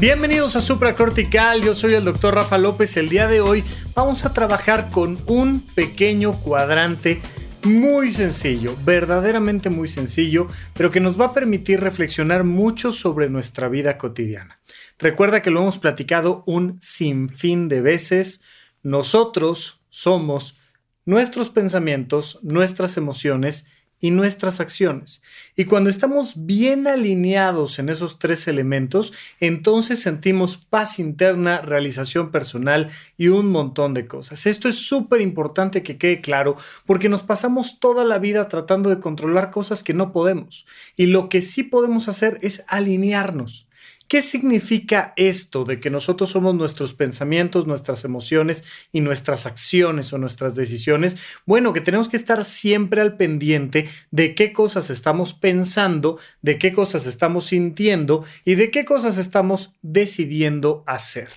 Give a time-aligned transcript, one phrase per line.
[0.00, 2.96] Bienvenidos a Supracortical, yo soy el doctor Rafa López.
[2.96, 3.64] El día de hoy
[3.96, 7.20] vamos a trabajar con un pequeño cuadrante
[7.64, 13.68] muy sencillo, verdaderamente muy sencillo, pero que nos va a permitir reflexionar mucho sobre nuestra
[13.68, 14.60] vida cotidiana.
[15.00, 18.42] Recuerda que lo hemos platicado un sinfín de veces.
[18.84, 20.58] Nosotros somos
[21.06, 23.66] nuestros pensamientos, nuestras emociones
[24.00, 25.22] y nuestras acciones.
[25.56, 32.90] Y cuando estamos bien alineados en esos tres elementos, entonces sentimos paz interna, realización personal
[33.16, 34.46] y un montón de cosas.
[34.46, 39.00] Esto es súper importante que quede claro porque nos pasamos toda la vida tratando de
[39.00, 40.66] controlar cosas que no podemos.
[40.96, 43.67] Y lo que sí podemos hacer es alinearnos.
[44.08, 50.18] ¿Qué significa esto de que nosotros somos nuestros pensamientos, nuestras emociones y nuestras acciones o
[50.18, 51.18] nuestras decisiones?
[51.44, 56.72] Bueno, que tenemos que estar siempre al pendiente de qué cosas estamos pensando, de qué
[56.72, 61.28] cosas estamos sintiendo y de qué cosas estamos decidiendo hacer.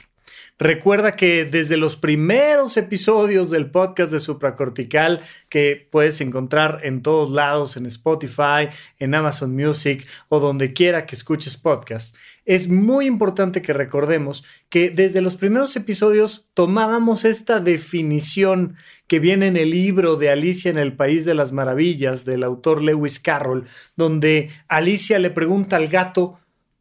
[0.62, 7.32] Recuerda que desde los primeros episodios del podcast de Supracortical, que puedes encontrar en todos
[7.32, 13.64] lados, en Spotify, en Amazon Music o donde quiera que escuches podcast, es muy importante
[13.64, 18.76] que recordemos que desde los primeros episodios tomábamos esta definición
[19.08, 22.84] que viene en el libro de Alicia en el País de las Maravillas del autor
[22.84, 26.38] Lewis Carroll, donde Alicia le pregunta al gato,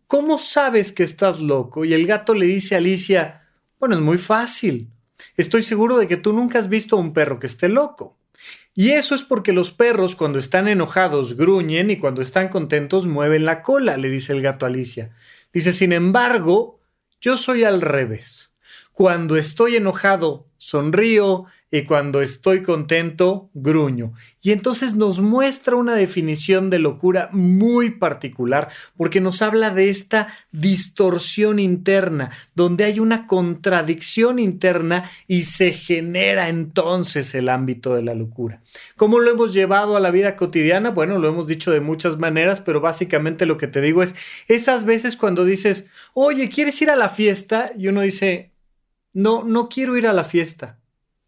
[0.07, 1.87] ¿cómo sabes que estás loco?
[1.87, 3.40] Y el gato le dice a Alicia,
[3.81, 4.91] bueno, es muy fácil.
[5.37, 8.19] Estoy seguro de que tú nunca has visto a un perro que esté loco.
[8.75, 13.45] Y eso es porque los perros cuando están enojados gruñen y cuando están contentos mueven
[13.45, 15.11] la cola, le dice el gato Alicia.
[15.53, 16.81] Dice, sin embargo,
[17.21, 18.53] yo soy al revés.
[18.93, 24.13] Cuando estoy enojado, sonrío y cuando estoy contento, gruño.
[24.43, 30.27] Y entonces nos muestra una definición de locura muy particular porque nos habla de esta
[30.51, 38.15] distorsión interna, donde hay una contradicción interna y se genera entonces el ámbito de la
[38.15, 38.61] locura.
[38.97, 40.91] ¿Cómo lo hemos llevado a la vida cotidiana?
[40.91, 44.17] Bueno, lo hemos dicho de muchas maneras, pero básicamente lo que te digo es
[44.49, 47.71] esas veces cuando dices, oye, ¿quieres ir a la fiesta?
[47.79, 48.51] Y uno dice,
[49.13, 50.80] no, no quiero ir a la fiesta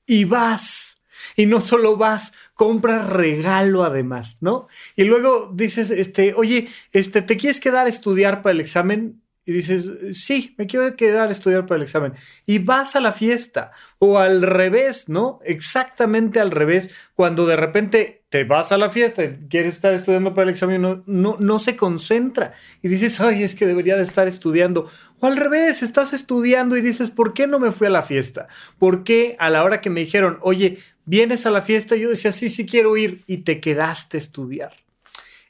[0.06, 1.02] y vas.
[1.36, 4.68] Y no solo vas, compras regalo además, ¿no?
[4.96, 9.22] Y luego dices, este, oye, este, ¿te quieres quedar a estudiar para el examen?
[9.44, 12.12] Y dices, sí, me quiero quedar a estudiar para el examen.
[12.46, 13.72] Y vas a la fiesta.
[13.98, 15.40] O al revés, ¿no?
[15.44, 16.90] Exactamente al revés.
[17.14, 21.03] Cuando de repente te vas a la fiesta quieres estar estudiando para el examen, no,
[21.04, 22.54] no, no se concentra.
[22.81, 24.91] Y dices, ay, es que debería de estar estudiando.
[25.20, 28.48] O al revés, estás estudiando y dices, ¿por qué no me fui a la fiesta?
[28.78, 31.94] ¿Por qué a la hora que me dijeron, oye, vienes a la fiesta?
[31.94, 33.20] Yo decía, sí, sí quiero ir.
[33.26, 34.72] Y te quedaste a estudiar.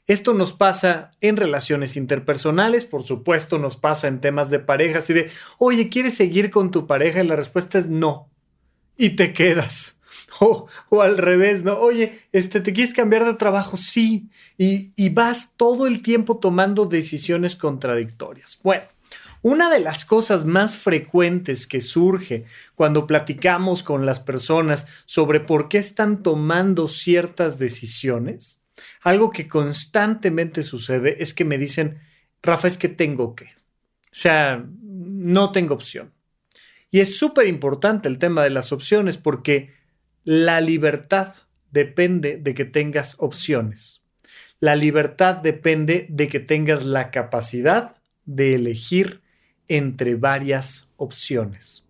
[0.05, 5.13] Esto nos pasa en relaciones interpersonales, por supuesto nos pasa en temas de parejas y
[5.13, 7.23] de, oye, ¿quieres seguir con tu pareja?
[7.23, 8.29] Y la respuesta es no.
[8.97, 10.01] Y te quedas.
[10.89, 11.77] O, al revés, ¿no?
[11.79, 13.77] Oye, este, ¿te quieres cambiar de trabajo?
[13.77, 14.25] Sí.
[14.57, 18.59] Y, y vas todo el tiempo tomando decisiones contradictorias.
[18.63, 18.83] Bueno,
[19.41, 22.45] una de las cosas más frecuentes que surge
[22.75, 28.59] cuando platicamos con las personas sobre por qué están tomando ciertas decisiones
[29.01, 31.99] algo que constantemente sucede es que me dicen,
[32.41, 33.45] Rafa, es que tengo que.
[33.45, 36.13] O sea, no tengo opción.
[36.91, 39.73] Y es súper importante el tema de las opciones porque
[40.23, 41.33] la libertad
[41.71, 43.99] depende de que tengas opciones.
[44.59, 49.19] La libertad depende de que tengas la capacidad de elegir
[49.67, 51.83] entre varias opciones.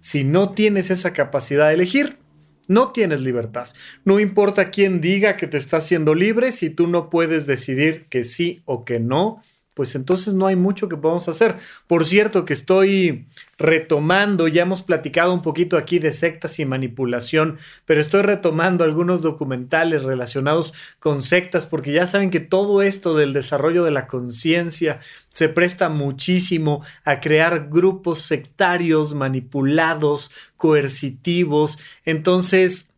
[0.00, 2.18] Si no tienes esa capacidad de elegir,
[2.66, 3.68] no tienes libertad.
[4.04, 8.24] No importa quién diga que te está haciendo libre, si tú no puedes decidir que
[8.24, 9.42] sí o que no,
[9.78, 11.54] pues entonces no hay mucho que podamos hacer.
[11.86, 13.26] Por cierto, que estoy
[13.58, 19.22] retomando, ya hemos platicado un poquito aquí de sectas y manipulación, pero estoy retomando algunos
[19.22, 24.98] documentales relacionados con sectas porque ya saben que todo esto del desarrollo de la conciencia
[25.32, 31.78] se presta muchísimo a crear grupos sectarios manipulados, coercitivos.
[32.04, 32.97] Entonces,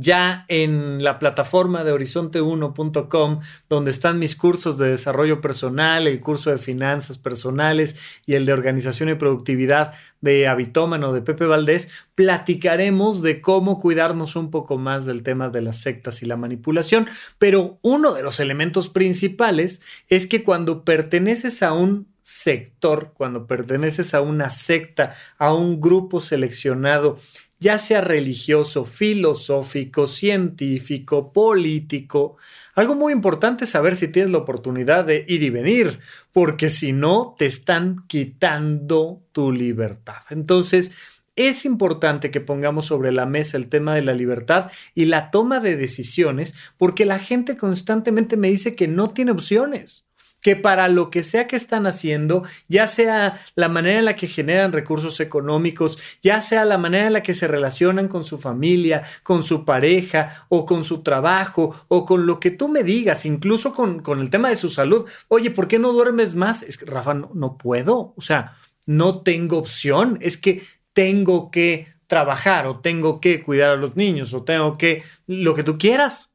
[0.00, 6.50] ya en la plataforma de horizonte1.com, donde están mis cursos de desarrollo personal, el curso
[6.50, 13.22] de finanzas personales y el de organización y productividad de Habitómano de Pepe Valdés, platicaremos
[13.22, 17.06] de cómo cuidarnos un poco más del tema de las sectas y la manipulación.
[17.38, 24.12] Pero uno de los elementos principales es que cuando perteneces a un sector, cuando perteneces
[24.12, 27.18] a una secta, a un grupo seleccionado,
[27.60, 32.36] ya sea religioso, filosófico, científico, político.
[32.74, 35.98] Algo muy importante es saber si tienes la oportunidad de ir y venir,
[36.32, 40.22] porque si no, te están quitando tu libertad.
[40.30, 40.92] Entonces,
[41.34, 45.60] es importante que pongamos sobre la mesa el tema de la libertad y la toma
[45.60, 50.07] de decisiones, porque la gente constantemente me dice que no tiene opciones
[50.40, 54.28] que para lo que sea que están haciendo, ya sea la manera en la que
[54.28, 59.02] generan recursos económicos, ya sea la manera en la que se relacionan con su familia,
[59.22, 63.74] con su pareja o con su trabajo o con lo que tú me digas, incluso
[63.74, 65.06] con, el tema de su salud.
[65.28, 66.62] Oye, ¿por qué no duermes más?
[66.62, 68.54] Es que, Rafa, no, no puedo, o sea,
[68.86, 70.62] no tengo opción, es que
[70.92, 75.62] tengo que trabajar o tengo que cuidar a los niños o tengo que lo que
[75.62, 76.34] tú quieras.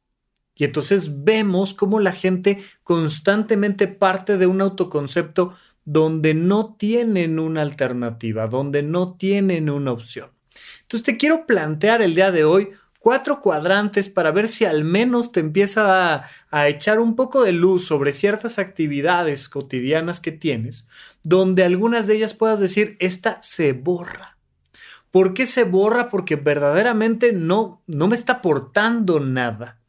[0.54, 5.54] Y entonces vemos cómo la gente constantemente parte de un autoconcepto
[5.84, 10.30] donde no tienen una alternativa, donde no tienen una opción.
[10.82, 12.70] Entonces te quiero plantear el día de hoy
[13.04, 17.86] cuatro cuadrantes para ver si al menos te empieza a, echar un poco de luz
[17.86, 20.88] sobre ciertas actividades cotidianas que tienes,
[21.22, 24.38] donde algunas de ellas puedas decir, esta se borra.
[25.10, 26.08] ¿Por qué se borra?
[26.08, 29.83] Porque verdaderamente no, no me está aportando nada.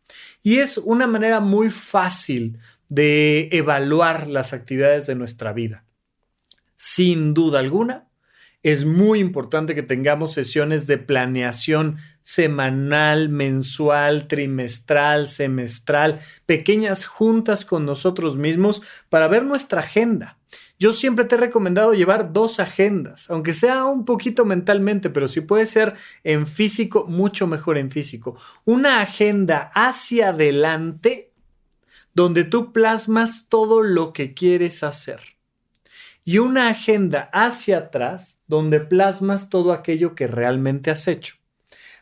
[0.45, 5.86] Y es una manera muy fácil de evaluar las actividades de nuestra vida.
[6.75, 8.09] Sin duda alguna,
[8.62, 17.83] es muy importante que tengamos sesiones de planeación semanal, mensual, trimestral, semestral, pequeñas juntas con
[17.88, 20.38] nosotros mismos para ver nuestra agenda
[20.77, 25.42] yo siempre te he recomendado llevar dos agendas, aunque sea un poquito mentalmente, pero si
[25.42, 25.94] puede ser
[26.24, 28.38] en físico, mucho mejor en físico.
[28.66, 31.31] Una agenda hacia adelante
[32.13, 35.19] donde tú plasmas todo lo que quieres hacer.
[36.24, 41.36] Y una agenda hacia atrás donde plasmas todo aquello que realmente has hecho.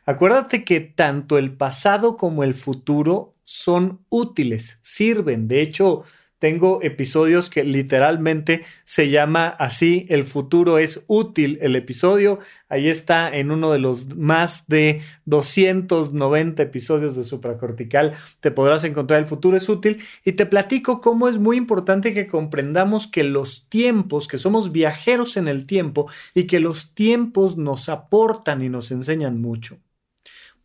[0.05, 5.47] Acuérdate que tanto el pasado como el futuro son útiles, sirven.
[5.47, 6.03] De hecho,
[6.43, 12.39] tengo episodios que literalmente se llama así, el futuro es útil el episodio.
[12.67, 18.15] Ahí está en uno de los más de 290 episodios de supracortical.
[18.41, 22.27] Te podrás encontrar el futuro es útil y te platico cómo es muy importante que
[22.27, 27.87] comprendamos que los tiempos, que somos viajeros en el tiempo y que los tiempos nos
[27.87, 29.77] aportan y nos enseñan mucho.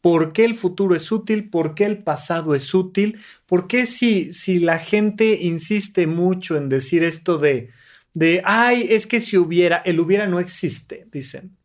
[0.01, 1.51] ¿Por qué el futuro es útil?
[1.51, 3.19] ¿Por qué el pasado es útil?
[3.47, 7.71] ¿Por qué si, si la gente insiste mucho en decir esto de,
[8.15, 11.57] de, ay, es que si hubiera, el hubiera no existe, dicen.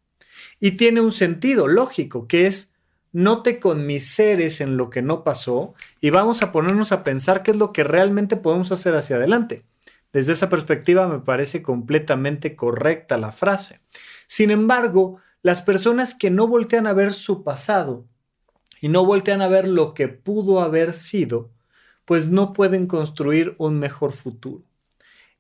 [0.60, 2.74] Y tiene un sentido lógico, que es,
[3.12, 7.52] no te conmiseres en lo que no pasó y vamos a ponernos a pensar qué
[7.52, 9.66] es lo que realmente podemos hacer hacia adelante.
[10.12, 13.82] Desde esa perspectiva me parece completamente correcta la frase.
[14.28, 18.06] Sin embargo, las personas que no voltean a ver su pasado
[18.84, 21.50] y no voltean a ver lo que pudo haber sido,
[22.04, 24.66] pues no pueden construir un mejor futuro.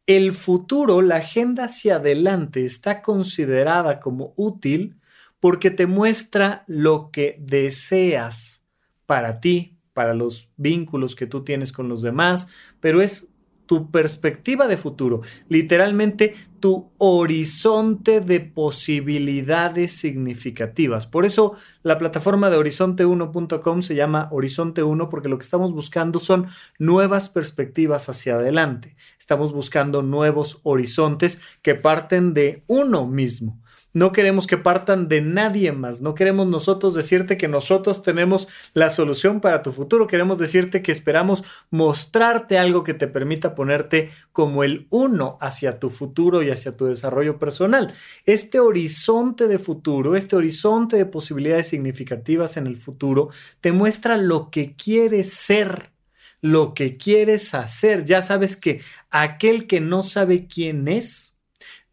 [0.05, 4.95] El futuro, la agenda hacia adelante, está considerada como útil
[5.41, 8.63] porque te muestra lo que deseas
[9.05, 12.47] para ti, para los vínculos que tú tienes con los demás,
[12.79, 13.27] pero es
[13.65, 21.07] tu perspectiva de futuro, literalmente tu horizonte de posibilidades significativas.
[21.07, 26.19] Por eso la plataforma de horizonte1.com se llama Horizonte 1 porque lo que estamos buscando
[26.19, 26.47] son
[26.79, 28.95] nuevas perspectivas hacia adelante.
[29.19, 33.62] Estamos buscando nuevos horizontes que parten de uno mismo
[33.93, 36.01] no queremos que partan de nadie más.
[36.01, 40.07] No queremos nosotros decirte que nosotros tenemos la solución para tu futuro.
[40.07, 45.89] Queremos decirte que esperamos mostrarte algo que te permita ponerte como el uno hacia tu
[45.89, 47.93] futuro y hacia tu desarrollo personal.
[48.25, 53.29] Este horizonte de futuro, este horizonte de posibilidades significativas en el futuro,
[53.61, 55.93] te muestra lo que quieres ser
[56.41, 58.03] lo que quieres hacer.
[58.03, 61.32] Ya sabes que aquel que no sabe quién es,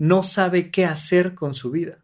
[0.01, 1.99] no sabe qué hacer con su vida.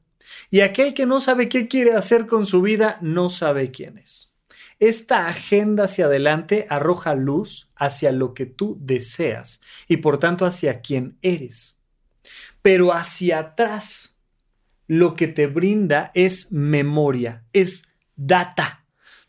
[0.51, 4.35] Y aquel que no sabe qué quiere hacer con su vida, no sabe quién es.
[4.79, 10.83] Esta agenda hacia adelante arroja luz hacia lo que tú deseas y por tanto hacia
[10.83, 11.81] quién eres.
[12.61, 14.15] Pero hacia atrás,
[14.87, 17.85] lo que te brinda es memoria, es
[18.15, 18.85] data.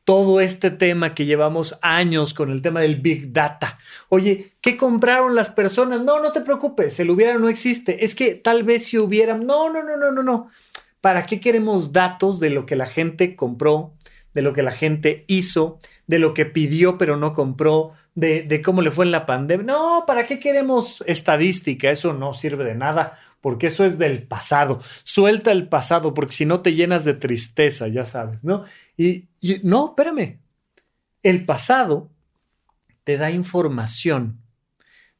[0.07, 3.77] Todo este tema que llevamos años con el tema del Big Data.
[4.07, 6.01] Oye, ¿qué compraron las personas?
[6.01, 8.05] No, no te preocupes, el hubiera no existe.
[8.05, 9.37] Es que tal vez si hubiera...
[9.37, 10.49] No, no, no, no, no, no.
[11.01, 13.95] ¿Para qué queremos datos de lo que la gente compró,
[14.33, 18.81] de lo que la gente hizo, de lo que pidió pero no compró, de, cómo
[18.81, 19.65] le fue en la pandemia?
[19.65, 21.91] No, ¿para qué queremos estadística?
[21.91, 24.79] Eso no sirve de nada, porque eso es del pasado.
[25.03, 28.65] Suelta el pasado, porque si no te llenas de tristeza, ya sabes, ¿no?
[28.97, 30.39] Y, y no, espérame.
[31.21, 32.09] El pasado
[33.03, 34.41] te da información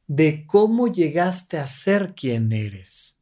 [0.06, 3.18] de cómo llegaste a ser quien eres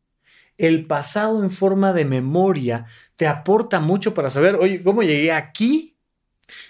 [0.59, 5.96] el pasado en forma de memoria te aporta mucho para saber, oye, ¿cómo llegué aquí?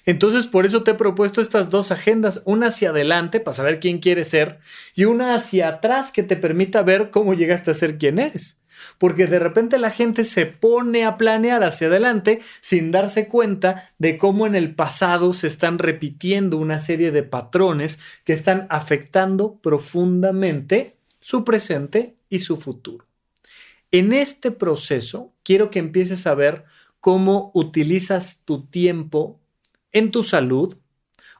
[0.05, 3.99] Entonces, por eso te he propuesto estas dos agendas, una hacia adelante para saber quién
[3.99, 4.59] quieres ser
[4.95, 8.61] y una hacia atrás que te permita ver cómo llegaste a ser quien eres.
[8.99, 14.19] Porque de repente la gente se pone a planear hacia adelante sin darse cuenta de
[14.19, 20.97] cómo en el pasado se están repitiendo una serie de patrones que están afectando profundamente
[21.21, 23.05] su presente y su futuro.
[23.91, 26.65] En este proceso, quiero que empieces a ver
[27.01, 29.41] cómo utilizas tu tiempo
[29.97, 30.77] en tu salud,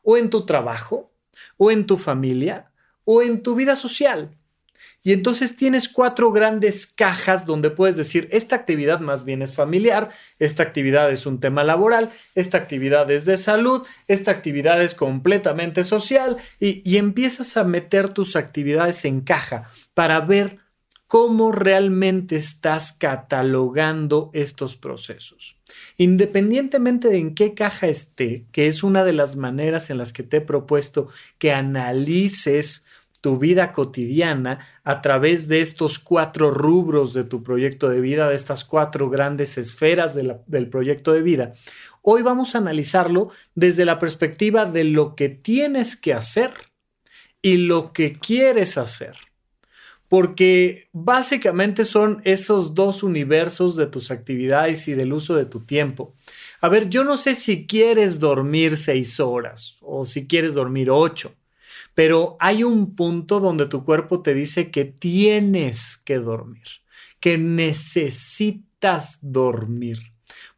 [0.03, 1.13] o en tu trabajo,
[1.59, 2.73] o en tu familia,
[3.05, 4.39] o en tu vida social.
[5.03, 10.09] Y entonces tienes cuatro grandes cajas donde puedes decir, esta actividad más bien es familiar,
[10.39, 15.85] esta actividad es un tema laboral, esta actividad es de salud, esta actividad es completamente
[15.85, 20.61] social, y, y empiezas a meter tus actividades en caja para ver
[21.07, 25.56] cómo realmente estás catalogando estos procesos.
[25.99, 30.23] Independientemente de en qué caja esté, que es una de las maneras en las que
[30.23, 32.87] te he propuesto que analices
[33.23, 38.37] tu vida cotidiana a través de estos cuatro rubros de tu proyecto de vida, de
[38.37, 41.55] estas cuatro grandes esferas del proyecto de vida.
[42.03, 46.53] Hoy vamos a analizarlo desde la perspectiva de lo que tienes que hacer
[47.43, 49.17] y lo que quieres hacer
[50.09, 56.15] porque básicamente son esos dos universos de tus actividades y del uso de tu tiempo.
[56.61, 61.35] A ver, yo no sé si quieres dormir seis horas o si quieres dormir ocho,
[61.95, 66.67] pero hay un punto donde tu cuerpo te dice que tienes que dormir,
[67.21, 69.99] que necesitas dormir.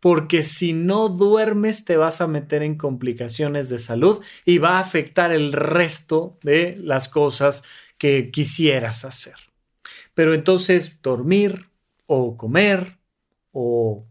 [0.00, 4.80] Porque si no duermes te vas a meter en complicaciones de salud y va a
[4.80, 7.64] afectar el resto de las cosas
[7.98, 9.34] que quisieras hacer.
[10.14, 11.68] Pero entonces dormir
[12.06, 12.98] o comer
[13.52, 14.06] o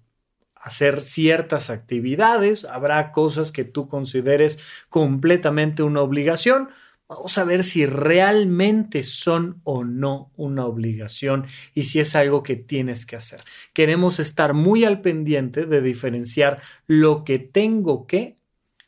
[0.55, 6.69] hacer ciertas actividades, habrá cosas que tú consideres completamente una obligación.
[7.07, 12.57] Vamos a ver si realmente son o no una obligación y si es algo que
[12.57, 13.41] tienes que hacer.
[13.73, 18.37] Queremos estar muy al pendiente de diferenciar lo que tengo que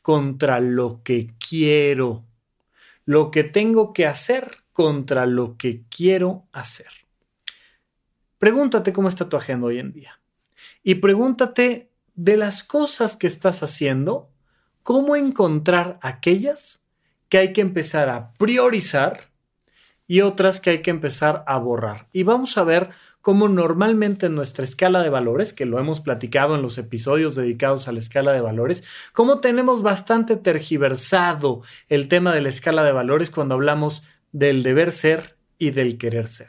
[0.02, 2.26] contra lo que quiero.
[3.06, 6.88] Lo que tengo que hacer contra lo que quiero hacer.
[8.38, 10.20] Pregúntate cómo está tu agenda hoy en día.
[10.82, 14.30] Y pregúntate de las cosas que estás haciendo,
[14.82, 16.84] cómo encontrar aquellas
[17.28, 19.30] que hay que empezar a priorizar
[20.06, 22.06] y otras que hay que empezar a borrar.
[22.12, 26.56] Y vamos a ver cómo normalmente en nuestra escala de valores, que lo hemos platicado
[26.56, 32.34] en los episodios dedicados a la escala de valores, cómo tenemos bastante tergiversado el tema
[32.34, 36.48] de la escala de valores cuando hablamos del deber ser y del querer ser.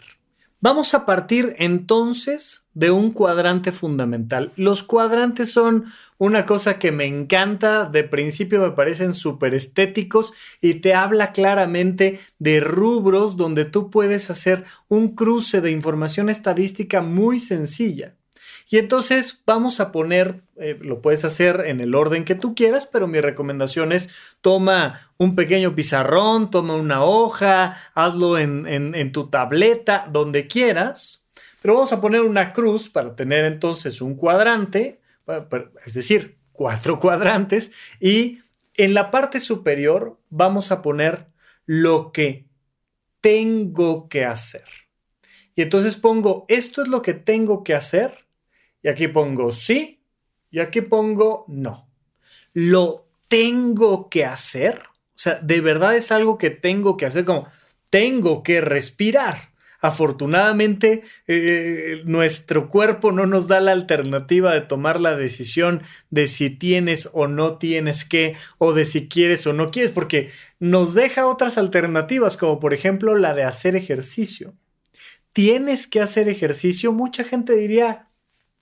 [0.63, 4.53] Vamos a partir entonces de un cuadrante fundamental.
[4.55, 5.85] Los cuadrantes son
[6.19, 12.19] una cosa que me encanta, de principio me parecen súper estéticos y te habla claramente
[12.37, 18.11] de rubros donde tú puedes hacer un cruce de información estadística muy sencilla.
[18.71, 22.85] Y entonces vamos a poner, eh, lo puedes hacer en el orden que tú quieras,
[22.85, 24.09] pero mi recomendación es
[24.39, 31.27] toma un pequeño pizarrón, toma una hoja, hazlo en, en tu tableta, donde quieras.
[31.61, 35.01] Pero vamos a poner una cruz para tener entonces un cuadrante,
[35.85, 37.73] es decir, cuatro cuadrantes.
[37.99, 38.39] Y
[38.75, 41.27] en la parte superior vamos a poner
[41.65, 42.47] lo que
[43.19, 44.63] tengo que hacer.
[45.55, 48.30] Y entonces pongo, esto es lo que tengo que hacer
[48.83, 50.01] y aquí pongo sí
[50.49, 51.89] y aquí pongo no.
[52.53, 54.81] Lo tengo que hacer.
[55.15, 57.47] O sea, de verdad es algo que tengo que hacer como
[57.89, 59.49] tengo que respirar.
[59.83, 66.51] Afortunadamente, eh, nuestro cuerpo no nos da la alternativa de tomar la decisión de si
[66.51, 71.25] tienes o no tienes que, o de si quieres o no quieres, porque nos deja
[71.25, 74.53] otras alternativas, como por ejemplo la de hacer ejercicio.
[75.33, 76.91] Tienes que hacer ejercicio.
[76.91, 78.10] Mucha gente diría,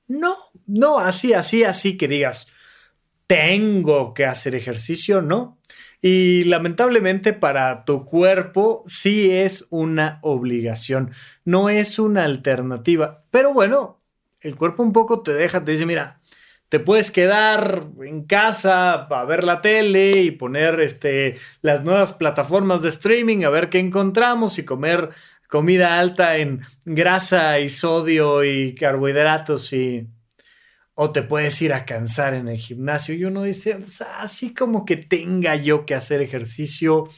[0.09, 0.35] no,
[0.65, 2.47] no, así, así, así que digas,
[3.27, 5.59] tengo que hacer ejercicio, ¿no?
[6.01, 11.11] Y lamentablemente para tu cuerpo sí es una obligación,
[11.45, 13.23] no es una alternativa.
[13.29, 14.01] Pero bueno,
[14.41, 16.19] el cuerpo un poco te deja, te dice, mira,
[16.69, 22.81] te puedes quedar en casa a ver la tele y poner este, las nuevas plataformas
[22.81, 25.09] de streaming a ver qué encontramos y comer
[25.49, 30.07] comida alta en grasa y sodio y carbohidratos y
[30.93, 33.79] o te puedes ir a cansar en el gimnasio y uno dice,
[34.17, 37.09] así como que tenga yo que hacer ejercicio,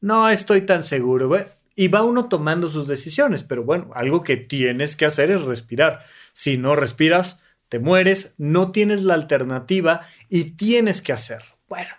[0.00, 1.34] no estoy tan seguro.
[1.74, 6.04] Y va uno tomando sus decisiones, pero bueno, algo que tienes que hacer es respirar.
[6.34, 11.42] Si no respiras, te mueres, no tienes la alternativa y tienes que hacer.
[11.70, 11.90] Bueno,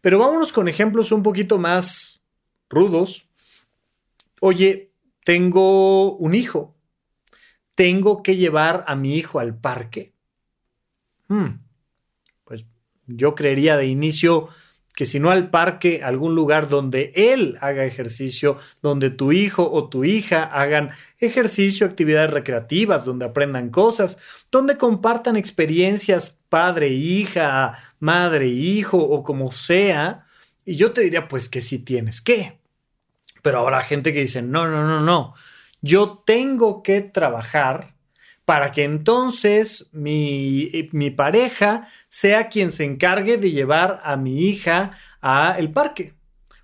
[0.00, 2.22] pero vámonos con ejemplos un poquito más
[2.70, 3.26] rudos.
[4.40, 4.87] Oye,
[5.28, 6.74] tengo un hijo.
[7.74, 10.14] Tengo que llevar a mi hijo al parque
[11.28, 11.60] Hmm.
[12.44, 12.64] pues
[13.06, 14.48] yo creería de inicio
[14.94, 19.90] que si no al parque, algún lugar donde él haga ejercicio, donde tu hijo o
[19.90, 24.16] tu hija hagan ejercicio, actividades recreativas, donde aprendan cosas,
[24.50, 30.24] donde compartan experiencias padre, hija, madre, hijo o como sea.
[30.64, 32.57] Y yo te diría pues que sí tienes que.
[33.48, 35.32] Pero habrá gente que dice, no, no, no, no.
[35.80, 37.94] Yo tengo que trabajar
[38.44, 44.90] para que entonces mi, mi, pareja sea quien se encargue de llevar a mi hija
[45.22, 46.12] al parque.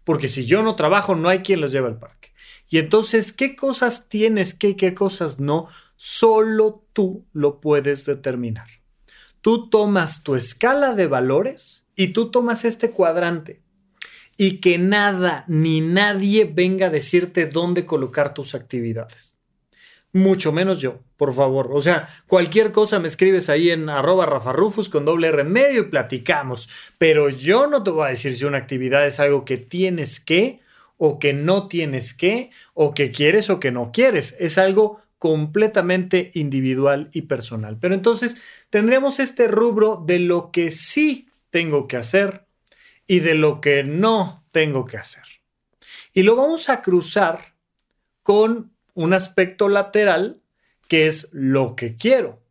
[0.04, 2.34] Porque si yo no trabajo, no hay quien los lleve al parque.
[2.68, 5.68] Y entonces, ¿qué cosas tienes que y qué cosas no?
[5.96, 8.68] Solo tú lo puedes determinar.
[9.40, 13.63] Tú tomas tu escala de valores y tú tomas este cuadrante.
[14.36, 19.34] Y que nada ni nadie venga a decirte dónde colocar tus actividades
[20.14, 21.70] mucho menos yo, por favor.
[21.72, 25.82] O sea, cualquier cosa me escribes ahí en arroba rafarrufus con doble R en medio
[25.82, 26.70] y platicamos.
[26.98, 30.60] Pero yo no te voy a decir si una actividad es algo que tienes que
[30.96, 34.36] o que no tienes que o que quieres o que no quieres.
[34.38, 37.76] Es algo completamente individual y personal.
[37.80, 38.36] Pero entonces
[38.70, 42.43] tendremos este rubro de lo que sí tengo que hacer
[43.06, 45.24] y de lo que no tengo que hacer.
[46.12, 47.56] Y lo vamos a cruzar
[48.22, 50.40] con un aspecto lateral
[50.88, 52.42] que es lo que quiero.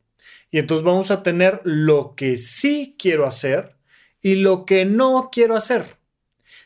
[0.51, 3.75] Y entonces vamos a tener lo que sí quiero hacer
[4.21, 5.97] y lo que no quiero hacer.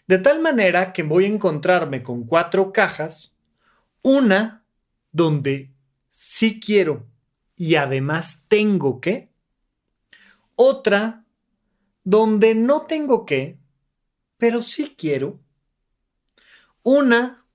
[0.08, 3.36] De tal manera que voy a encontrarme con cuatro cajas,
[4.02, 4.66] una
[5.12, 5.72] donde
[6.10, 7.06] sí quiero
[7.56, 9.30] y además tengo que,
[10.56, 11.26] otra
[12.04, 13.58] donde no tengo que,
[14.38, 15.40] pero sí quiero,
[16.84, 17.46] una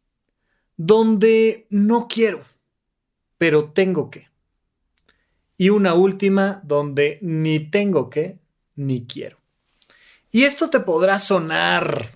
[0.77, 2.45] donde no quiero,
[3.39, 4.31] pero tengo que.
[5.57, 8.39] Y una última donde ni tengo que,
[8.75, 9.39] ni quiero.
[10.31, 12.11] Y esto te podrá sonar,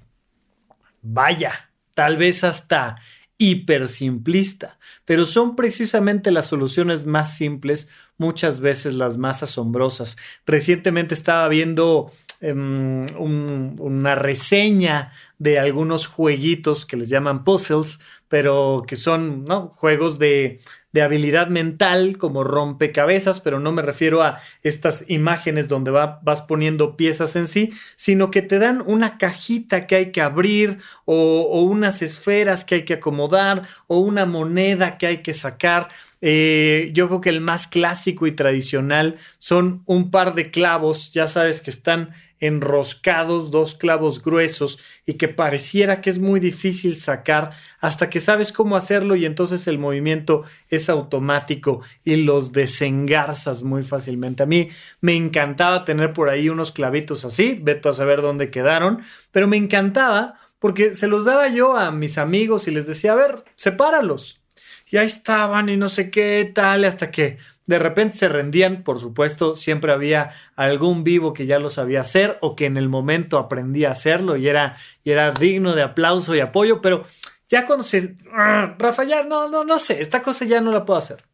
[1.03, 2.97] vaya, tal vez hasta
[3.39, 10.17] hiper simplista, pero son precisamente las soluciones más simples, muchas veces las más asombrosas.
[10.47, 12.11] Recientemente estaba viendo
[12.43, 20.61] Em, una reseña de algunos jueguitos que les llaman puzzles, pero que son juegos de,
[20.93, 26.97] de, habilidad mental como rompecabezas, pero no me refiero a estas imágenes donde vas poniendo
[26.97, 31.63] piezas en sí, sino que te dan una cajita que hay que abrir o, o
[31.63, 35.89] unas esferas que hay que acomodar o una moneda que hay que sacar.
[36.21, 41.29] Eh, yo creo que el más clásico y tradicional son un par de clavos, ya
[41.29, 47.51] sabes que están enroscados, dos clavos gruesos y que pareciera que es muy difícil sacar
[47.81, 53.83] hasta que sabes cómo hacerlo y entonces el movimiento es automático y los desengarzas muy
[53.83, 54.43] fácilmente.
[54.43, 54.69] A mí
[55.01, 59.57] me encantaba tener por ahí unos clavitos así, veto a saber dónde quedaron, pero me
[59.57, 64.41] encantaba porque se los daba yo a mis amigos y les decía, a ver, sepáralos.
[64.89, 68.99] Y ahí estaban y no sé qué tal, hasta que de repente se rendían, por
[68.99, 73.39] supuesto, siempre había algún vivo que ya lo sabía hacer o que en el momento
[73.39, 77.05] aprendía a hacerlo y era, y era digno de aplauso y apoyo, pero
[77.49, 78.17] ya cuando se...
[78.33, 81.25] Ah, Rafa, ya no, no, no sé, esta cosa ya no la puedo hacer.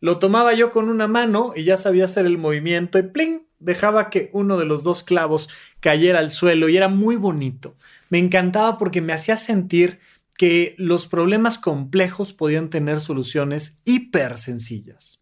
[0.00, 3.46] Lo tomaba yo con una mano y ya sabía hacer el movimiento y ¡pling!
[3.58, 5.48] dejaba que uno de los dos clavos
[5.80, 7.74] cayera al suelo y era muy bonito.
[8.10, 9.98] Me encantaba porque me hacía sentir
[10.36, 15.20] que los problemas complejos podían tener soluciones hiper sencillas.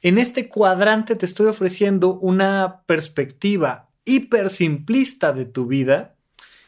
[0.00, 6.14] En este cuadrante te estoy ofreciendo una perspectiva hiper simplista de tu vida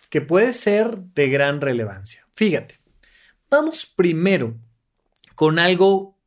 [0.08, 2.22] que puede ser de gran relevancia.
[2.34, 2.80] Fíjate,
[3.48, 4.56] vamos primero
[5.36, 6.18] con algo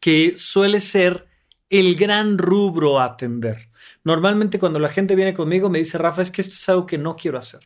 [0.00, 1.28] que suele ser
[1.70, 3.68] el gran rubro a atender.
[4.02, 6.98] Normalmente cuando la gente viene conmigo me dice, Rafa, es que esto es algo que
[6.98, 7.60] no quiero hacer,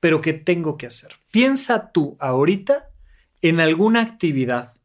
[0.00, 1.12] pero que tengo que hacer.
[1.30, 2.90] Piensa tú ahorita
[3.40, 4.75] en alguna actividad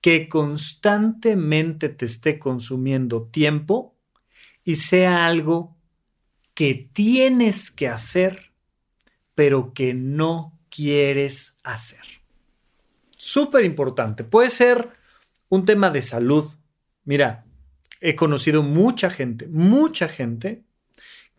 [0.00, 3.96] que constantemente te esté consumiendo tiempo
[4.64, 5.76] y sea algo
[6.54, 8.52] que tienes que hacer,
[9.34, 12.04] pero que no quieres hacer.
[13.16, 14.24] Súper importante.
[14.24, 14.92] Puede ser
[15.48, 16.44] un tema de salud.
[17.04, 17.44] Mira,
[18.00, 20.64] he conocido mucha gente, mucha gente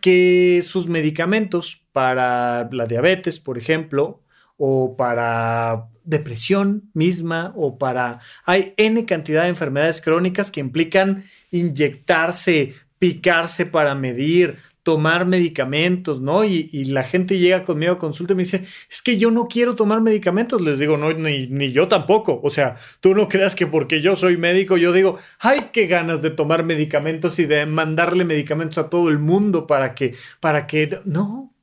[0.02, 4.22] que sus medicamentos para la diabetes, por ejemplo,
[4.60, 8.20] o para depresión misma, o para...
[8.46, 16.44] Hay N cantidad de enfermedades crónicas que implican inyectarse, picarse para medir, tomar medicamentos, ¿no?
[16.44, 19.76] Y, la gente llega conmigo a consulta y me dice, es que yo no quiero
[19.76, 20.62] tomar medicamentos.
[20.62, 22.42] Les digo, no, ni, ni, yo tampoco.
[22.44, 26.22] O sea, tú no creas que porque yo soy médico, yo digo, ay, qué ganas
[26.22, 31.00] de tomar medicamentos y de mandarle medicamentos a todo el mundo para que, para que,
[31.06, 31.54] no.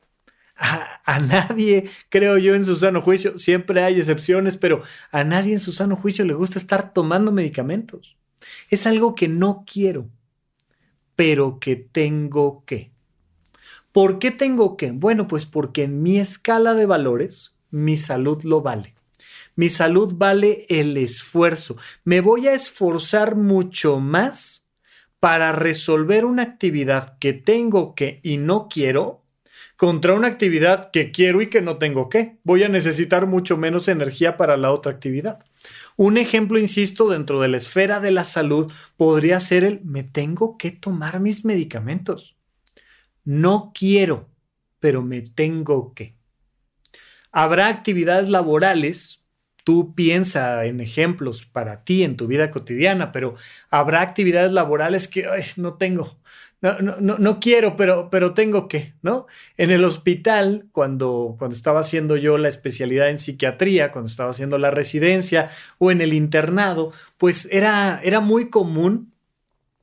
[0.59, 5.61] A, nadie, creo yo, en su sano juicio, siempre hay excepciones, pero a nadie en
[5.61, 8.17] su sano juicio le gusta estar tomando medicamentos.
[8.71, 10.09] Es algo que no quiero,
[11.15, 12.91] pero que tengo que.
[13.93, 14.93] ¿Por qué tengo que?
[14.93, 18.95] Bueno, pues porque en mi escala de valores, mi salud lo vale.
[19.55, 21.77] Mi salud vale el esfuerzo.
[22.05, 24.67] Me voy a esforzar mucho más
[25.19, 29.26] para resolver una actividad que tengo que y no quiero
[29.77, 32.39] contra una actividad que quiero y que no tengo que.
[32.43, 35.45] Voy a necesitar mucho menos energía para la otra actividad.
[35.97, 40.59] Un ejemplo, insisto, dentro de la esfera de la salud podría ser el me tengo
[40.59, 42.37] que tomar mis medicamentos.
[43.25, 44.29] No quiero,
[44.79, 46.17] pero me tengo que.
[47.33, 49.25] Habrá actividades laborales,
[49.65, 53.35] tú piensa en ejemplos para ti en tu vida cotidiana, pero
[53.71, 56.19] habrá actividades laborales que no tengo,
[56.63, 59.27] no, no, no, quiero, pero, pero tengo que, ¿no?
[59.57, 64.59] En el hospital, cuando, cuando estaba haciendo yo la especialidad en psiquiatría, cuando estaba haciendo
[64.59, 69.13] la residencia o en el internado, pues era, era muy común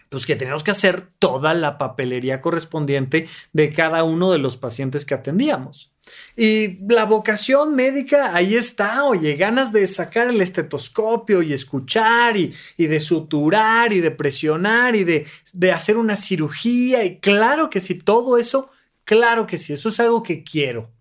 [0.09, 5.05] pues que teníamos que hacer toda la papelería correspondiente de cada uno de los pacientes
[5.05, 5.92] que atendíamos.
[6.35, 12.53] Y la vocación médica, ahí está, oye, ganas de sacar el estetoscopio y escuchar y,
[12.77, 17.03] de suturar y de presionar y de, de hacer una cirugía.
[17.05, 18.69] Y claro que sí, todo eso,
[19.05, 20.91] claro que sí, eso es algo que quiero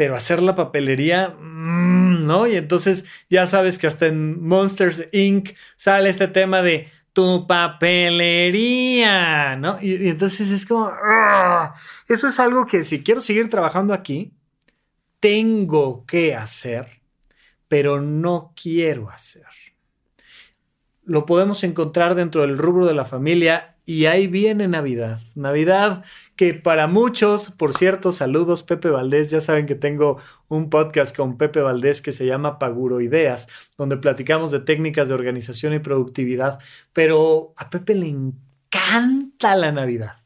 [0.00, 2.46] pero hacer la papelería, mm, ¿no?
[2.46, 5.50] Y entonces ya sabes que hasta en Monsters Inc.
[5.76, 9.06] sale este tema de tu papelería,
[9.56, 9.78] ¿no?
[9.80, 10.90] Y, entonces es como,
[12.08, 14.32] eso es algo que si quiero seguir trabajando aquí,
[15.18, 17.02] tengo que hacer,
[17.68, 19.46] pero no quiero hacer.
[21.04, 25.20] Lo podemos encontrar dentro del rubro de la familia y ahí viene Navidad.
[25.34, 26.04] Navidad
[26.40, 31.36] que para muchos, por cierto, saludos Pepe Valdés, ya saben que tengo un podcast con
[31.36, 36.58] Pepe Valdés que se llama Paguro Ideas, donde platicamos de técnicas de organización y productividad,
[36.94, 40.16] pero a Pepe le encanta la Navidad.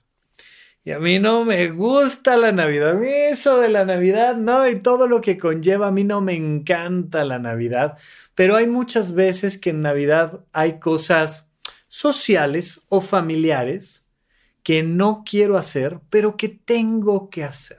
[0.84, 2.90] Y a mí no me gusta la Navidad.
[2.90, 6.20] A mí eso de la Navidad, no, y todo lo que conlleva, a mí no
[6.20, 7.98] me encanta la Navidad.
[8.36, 11.50] Pero hay muchas veces que en Navidad hay cosas
[11.88, 14.03] sociales o familiares
[14.64, 17.78] que no quiero hacer, pero que tengo que hacer.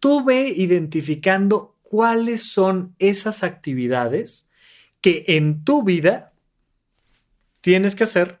[0.00, 4.50] Tú ve identificando cuáles son esas actividades
[5.00, 6.34] que en tu vida
[7.60, 8.40] tienes que hacer,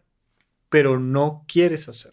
[0.68, 2.12] pero no quieres hacer.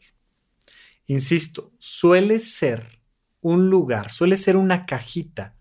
[1.08, 3.00] Insisto, suele ser
[3.42, 5.56] un lugar, suele ser una cajita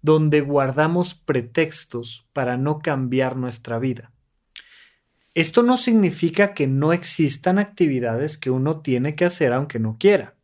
[0.00, 4.12] donde guardamos pretextos para no cambiar nuestra vida.
[5.40, 10.34] Esto no significa que no existan actividades que uno tiene que hacer aunque no quiera.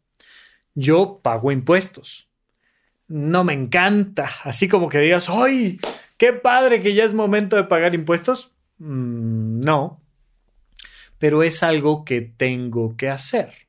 [0.74, 2.30] Yo pago impuestos.
[3.06, 5.78] No me encanta, así como que digas, ¡ay!
[6.16, 8.52] ¡Qué padre que ya es momento de pagar impuestos!
[8.78, 10.00] Mm, no,
[11.18, 13.65] pero es algo que tengo que hacer.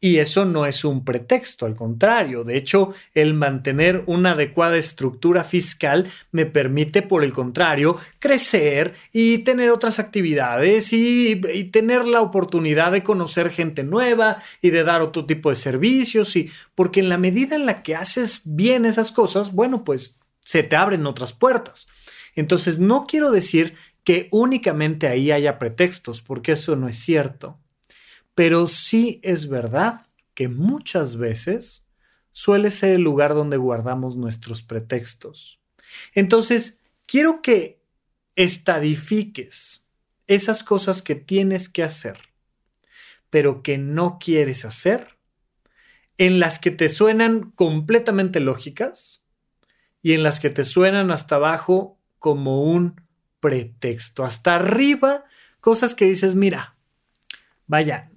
[0.00, 2.44] Y eso no es un pretexto, al contrario.
[2.44, 9.38] De hecho, el mantener una adecuada estructura fiscal me permite, por el contrario, crecer y
[9.38, 11.40] tener otras actividades y,
[11.72, 16.36] tener la oportunidad de conocer gente nueva y de dar otro tipo de servicios.
[16.36, 20.62] Y porque en la medida en la que haces bien esas cosas, bueno, pues se
[20.62, 21.88] te abren otras puertas.
[22.36, 27.58] Entonces, no quiero decir que únicamente ahí haya pretextos, porque eso no es cierto.
[28.38, 31.88] Pero sí es verdad que muchas veces
[32.30, 35.58] suele ser el lugar donde guardamos nuestros pretextos.
[36.14, 37.82] Entonces, quiero que
[38.36, 39.88] estadifiques
[40.28, 42.16] esas cosas que tienes que hacer,
[43.28, 45.16] pero que no quieres hacer,
[46.16, 49.26] en las que te suenan completamente lógicas
[50.00, 53.00] y en las que te suenan hasta abajo como un
[53.40, 54.24] pretexto.
[54.24, 55.24] Hasta arriba,
[55.58, 56.76] cosas que dices, mira,
[57.66, 58.12] vaya,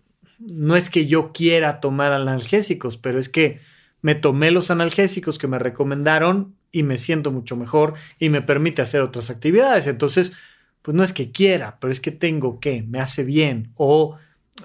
[0.48, 3.60] no es que yo quiera tomar analgésicos, pero es que
[4.02, 8.82] me tomé los analgésicos que me recomendaron y me siento mucho mejor y me permite
[8.82, 9.88] hacer otras actividades.
[9.88, 10.34] Entonces,
[10.82, 14.18] pues no es que quiera, pero es que tengo que, me hace bien o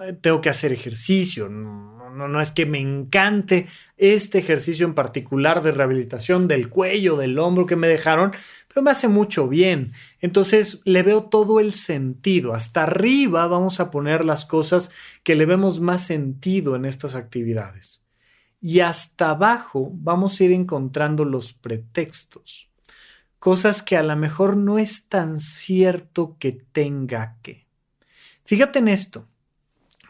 [0.03, 1.49] eh, tengo que hacer ejercicio.
[2.17, 7.39] No, no es que me encante este ejercicio en particular de rehabilitación del cuello, del
[7.39, 8.33] hombro que me dejaron,
[8.69, 9.93] pero me hace mucho bien.
[10.21, 12.55] Entonces le veo todo el sentido.
[12.55, 14.91] Hasta arriba vamos a poner las cosas
[15.23, 18.07] que le vemos más sentido en estas actividades
[18.61, 22.69] y hasta abajo vamos a ir encontrando los pretextos,
[23.39, 27.67] cosas que a lo mejor no es tan cierto que tenga que.
[28.45, 29.29] Fíjate en esto,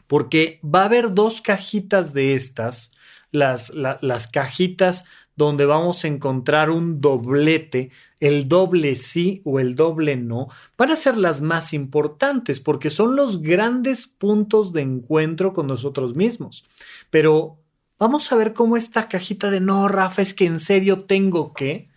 [0.06, 2.92] porque va a haber dos cajitas de estas,
[3.30, 7.90] las, las cajitas donde vamos a encontrar un doblete,
[8.20, 13.16] el doble sí o el doble no, van a ser las más importantes porque son
[13.16, 16.64] los grandes puntos de encuentro con nosotros mismos.
[17.10, 17.58] Pero
[17.98, 21.88] Vamos a ver cómo esta cajita de no, Rafa, es que en serio tengo que.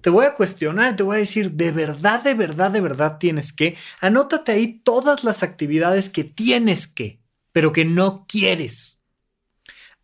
[0.00, 3.52] Te voy a cuestionar, te voy a decir, de verdad, de verdad, de verdad tienes
[3.52, 3.76] que.
[4.00, 7.20] Anótate ahí todas las actividades que tienes que,
[7.52, 9.00] pero que no quieres.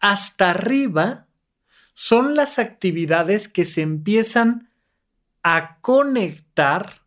[0.01, 1.27] Hasta arriba
[1.93, 4.71] son las actividades que se empiezan
[5.43, 7.03] a conectar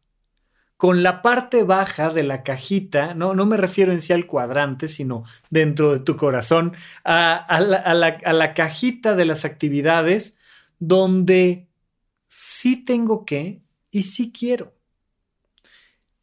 [0.82, 4.88] con la parte baja de la cajita, no, no me refiero en sí al cuadrante,
[4.88, 10.40] sino dentro de tu corazón, a, la, cajita de las actividades
[10.80, 11.68] donde
[12.28, 14.74] sí tengo que y sí quiero.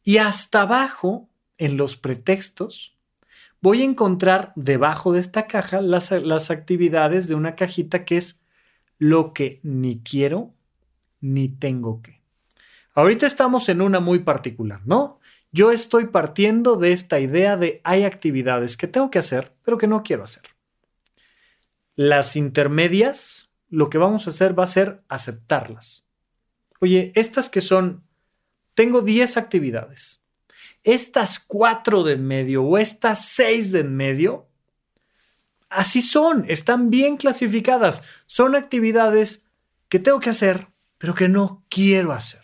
[0.03, 2.98] Y hasta abajo, en los pretextos,
[3.61, 8.43] voy a encontrar debajo de esta caja las, actividades de una cajita que es
[8.97, 10.53] lo que ni quiero
[11.21, 12.21] ni tengo que.
[12.93, 15.19] Ahorita estamos en una muy particular, ¿no?
[15.51, 19.87] Yo estoy partiendo de esta idea de hay actividades que tengo que hacer, pero que
[19.87, 20.43] no quiero hacer.
[21.95, 26.05] Las intermedias, lo que vamos a hacer va a ser aceptarlas.
[26.79, 28.03] Oye, estas que son,
[28.73, 30.23] tengo 10 actividades.
[30.83, 34.47] Estas 4 de en medio o estas 6 de en medio,
[35.69, 38.03] así son, están bien clasificadas.
[38.25, 39.45] Son actividades
[39.89, 42.43] que tengo que hacer, pero que no quiero hacer.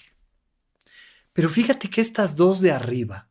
[1.34, 3.30] Pero fíjate que estas dos de arriba,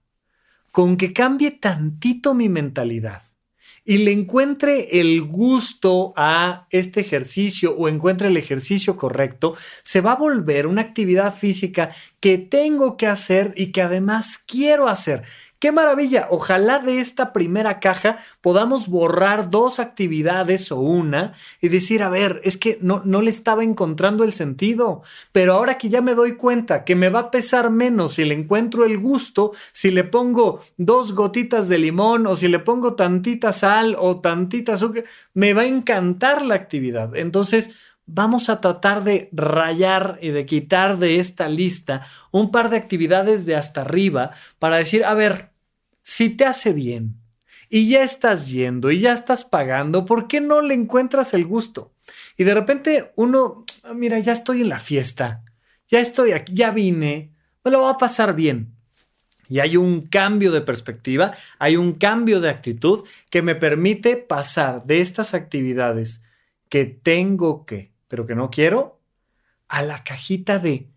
[0.72, 3.22] con que cambie tantito mi mentalidad
[3.84, 10.12] y le encuentre el gusto a este ejercicio o encuentre el ejercicio correcto, se va
[10.12, 15.24] a volver una actividad física que tengo que hacer y que además quiero hacer,
[15.64, 16.26] ¡Qué maravilla!
[16.28, 22.42] Ojalá de esta primera caja podamos borrar dos actividades o una y decir, a ver,
[22.44, 25.00] es que no, no le estaba encontrando el sentido,
[25.32, 28.34] pero ahora que ya me doy cuenta que me va a pesar menos si le
[28.34, 33.54] encuentro el gusto, si le pongo dos gotitas de limón o si le pongo tantita
[33.54, 37.16] sal o tantita azúcar, me va a encantar la actividad.
[37.16, 37.70] Entonces,
[38.04, 43.46] vamos a tratar de rayar y de quitar de esta lista un par de actividades
[43.46, 45.53] de hasta arriba para decir, a ver,
[46.04, 47.16] si te hace bien
[47.70, 51.92] y ya estás yendo y ya estás pagando, ¿por qué no le encuentras el gusto?
[52.36, 55.42] Y de repente uno, ah, mira, ya estoy en la fiesta,
[55.88, 57.32] ya estoy aquí, ya vine,
[57.64, 58.76] me lo va a pasar bien.
[59.48, 64.84] Y hay un cambio de perspectiva, hay un cambio de actitud que me permite pasar
[64.84, 66.22] de estas actividades
[66.68, 69.00] que tengo que, pero que no quiero,
[69.68, 70.90] a la cajita de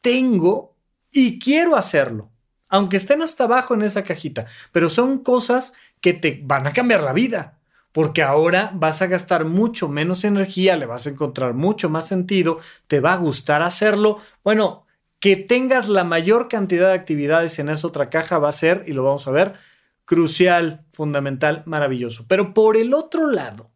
[0.00, 0.76] tengo
[1.10, 2.31] y quiero hacerlo
[2.72, 7.02] aunque estén hasta abajo en esa cajita, pero son cosas que te van a cambiar
[7.02, 7.58] la vida,
[7.92, 12.58] porque ahora vas a gastar mucho menos energía, le vas a encontrar mucho más sentido,
[12.86, 14.20] te va a gustar hacerlo.
[14.42, 14.86] Bueno,
[15.20, 18.92] que tengas la mayor cantidad de actividades en esa otra caja va a ser, y
[18.92, 19.52] lo vamos a ver,
[20.06, 22.24] crucial, fundamental, maravilloso.
[22.26, 23.70] Pero por el otro lado,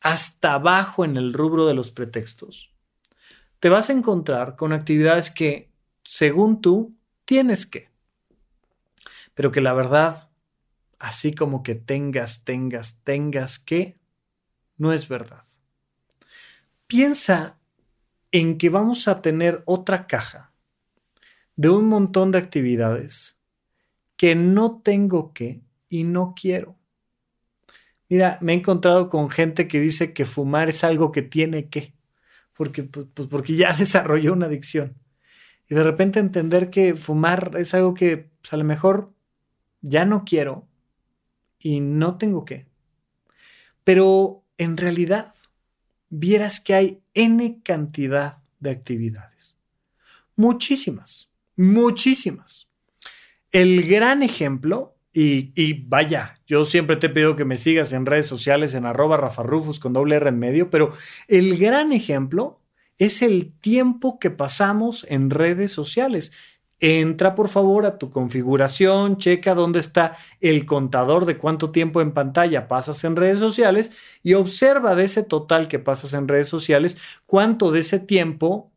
[0.00, 2.70] hasta abajo en el rubro de los pretextos,
[3.58, 5.72] te vas a encontrar con actividades que,
[6.04, 7.91] según tú, tienes que
[9.34, 10.30] pero que la verdad,
[10.98, 13.98] así como que tengas, tengas, tengas que,
[14.76, 15.44] no es verdad.
[16.86, 17.58] Piensa
[18.30, 20.52] en que vamos a tener otra caja
[21.56, 23.40] de un montón de actividades
[24.16, 26.78] que no tengo que y no quiero.
[28.08, 31.94] Mira, me he encontrado con gente que dice que fumar es algo que tiene que,
[32.52, 34.98] porque, pues, pues porque ya desarrolló una adicción.
[35.68, 39.12] Y de repente entender que fumar es algo que pues, a lo mejor
[39.82, 40.66] ya no quiero
[41.58, 42.66] y no tengo que.
[43.84, 45.34] Pero en realidad,
[46.08, 49.58] vieras que hay N cantidad de actividades.
[50.36, 52.68] Muchísimas, muchísimas.
[53.50, 58.74] El gran ejemplo, y, vaya, yo siempre te pido que me sigas en redes sociales
[58.74, 60.92] en arroba rafarrufus con doble R en medio, pero
[61.28, 62.60] el gran ejemplo
[62.98, 66.32] es el tiempo que pasamos en redes sociales.
[66.84, 72.10] Entra por favor a tu configuración, checa dónde está el contador de cuánto tiempo en
[72.10, 73.92] pantalla pasas en redes sociales
[74.24, 78.72] y observa de ese total que pasas en redes sociales cuánto de ese tiempo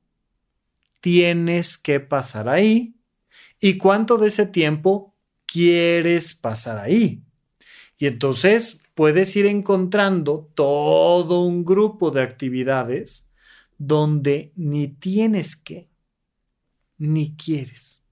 [1.01, 2.93] tienes que pasar ahí
[3.59, 5.15] y cuánto de ese tiempo
[5.47, 7.23] quieres pasar ahí.
[7.97, 13.27] Y entonces puedes ir encontrando todo un grupo de actividades
[13.79, 15.94] donde ni tienes que
[16.97, 18.05] ni quieres.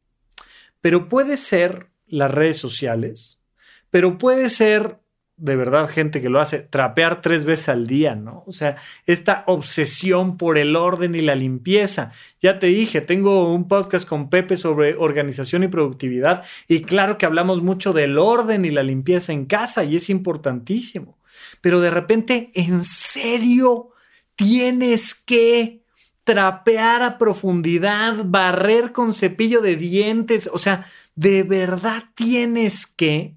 [0.81, 3.41] Pero puede ser las redes sociales,
[3.89, 5.03] pero puede ser
[5.37, 8.43] de verdad gente que lo hace, trapear tres veces al día, ¿no?
[8.45, 12.11] O sea, esta obsesión por el orden y la limpieza.
[12.39, 17.25] Ya te dije, tengo un podcast con Pepe sobre organización y productividad y claro que
[17.25, 21.17] hablamos mucho del orden y la limpieza en casa y es importantísimo.
[21.61, 23.89] Pero de repente, ¿en serio
[24.35, 25.82] tienes que
[26.23, 33.35] trapear a profundidad, barrer con cepillo de dientes, o sea, de verdad tienes que,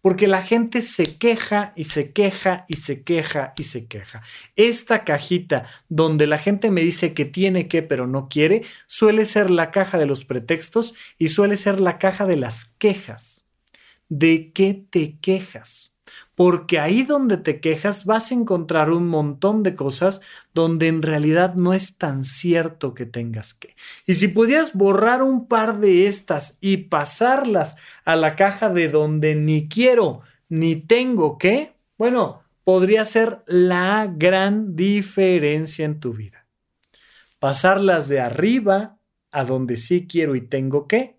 [0.00, 4.22] porque la gente se queja y se queja y se queja y se queja.
[4.54, 9.50] Esta cajita donde la gente me dice que tiene que pero no quiere, suele ser
[9.50, 13.44] la caja de los pretextos y suele ser la caja de las quejas.
[14.08, 15.87] ¿De qué te quejas?
[16.38, 20.20] Porque ahí donde te quejas vas a encontrar un montón de cosas
[20.54, 23.74] donde en realidad no es tan cierto que tengas que.
[24.06, 27.74] Y si pudieras borrar un par de estas y pasarlas
[28.04, 34.76] a la caja de donde ni quiero ni tengo que, bueno, podría ser la gran
[34.76, 36.46] diferencia en tu vida.
[37.40, 38.96] Pasarlas de arriba
[39.32, 41.16] a donde sí quiero y tengo que,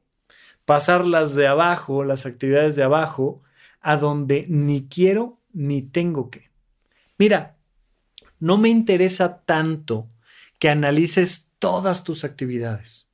[0.64, 3.44] pasarlas de abajo, las actividades de abajo,
[3.82, 6.50] a donde ni quiero ni tengo que.
[7.18, 7.58] Mira,
[8.40, 10.10] no me interesa tanto
[10.60, 13.10] que analices todas tus actividades.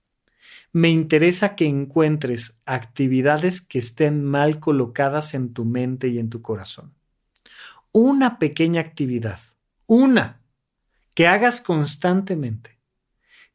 [0.72, 6.42] Me interesa que encuentres actividades que estén mal colocadas en tu mente y en tu
[6.42, 6.94] corazón.
[7.92, 9.40] Una pequeña actividad,
[9.86, 10.42] una,
[11.14, 12.78] que hagas constantemente,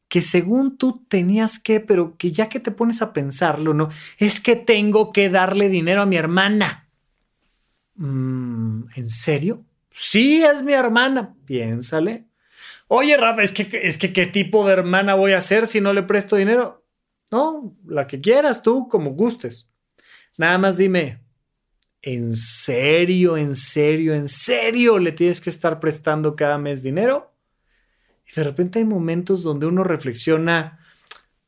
[0.08, 4.40] que según tú tenías que, pero que ya que te pones a pensarlo, no, es
[4.40, 6.89] que tengo que darle dinero a mi hermana.
[8.00, 9.62] Mm, ¿En serio?
[9.90, 11.36] Sí, es mi hermana.
[11.44, 12.26] Piénsale.
[12.88, 15.92] Oye, Rafa, es que, es que qué tipo de hermana voy a ser si no
[15.92, 16.82] le presto dinero.
[17.30, 19.68] No, la que quieras tú, como gustes.
[20.38, 21.22] Nada más dime,
[22.00, 27.34] ¿en serio, en serio, en serio le tienes que estar prestando cada mes dinero?
[28.26, 30.80] Y de repente hay momentos donde uno reflexiona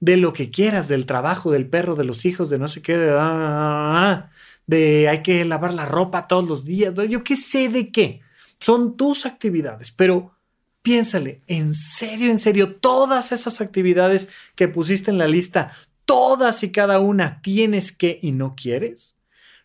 [0.00, 2.98] de lo que quieras, del trabajo, del perro, de los hijos, de no sé qué,
[2.98, 3.10] de...
[3.12, 4.30] Ah, ah, ah,
[4.66, 8.20] de hay que lavar la ropa todos los días, yo qué sé de qué.
[8.60, 10.36] Son tus actividades, pero
[10.82, 15.72] piénsale, en serio, en serio, todas esas actividades que pusiste en la lista,
[16.04, 19.16] todas y cada una tienes que y no quieres.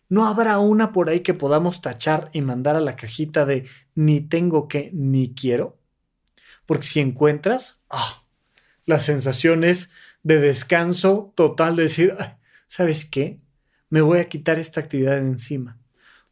[0.08, 4.20] ¿No habrá una por ahí que podamos tachar y mandar a la cajita de ni
[4.20, 5.78] tengo que ni quiero?
[6.64, 8.24] Porque si encuentras, ah,
[8.86, 9.90] la sensación es
[10.22, 12.16] de descanso total, de decir,
[12.66, 13.38] ¿sabes qué?
[13.90, 15.78] Me voy a quitar esta actividad de encima,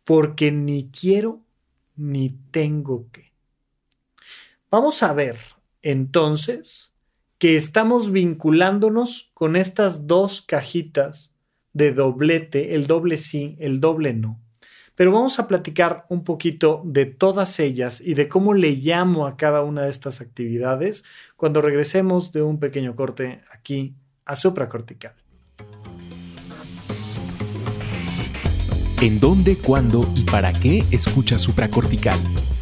[0.04, 1.42] porque ni quiero
[1.96, 3.32] ni tengo que.
[4.70, 5.38] Vamos a ver
[5.82, 6.92] entonces
[7.38, 11.36] que estamos vinculándonos con estas dos cajitas
[11.72, 14.40] de doblete, el doble sí, el doble no.
[14.94, 19.36] Pero vamos a platicar un poquito de todas ellas y de cómo le llamo a
[19.36, 21.04] cada una de estas actividades
[21.36, 25.12] cuando regresemos de un pequeño corte aquí a supracortical.
[29.02, 32.18] ¿En dónde, cuándo y para qué escuchas supracortical?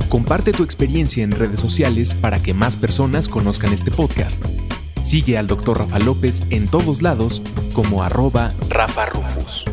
[0.08, 4.44] Comparte tu experiencia en redes sociales para que más personas conozcan este podcast.
[5.00, 5.78] Sigue al Dr.
[5.78, 7.40] Rafa López en todos lados
[7.72, 9.64] como arroba Rafa Rufus.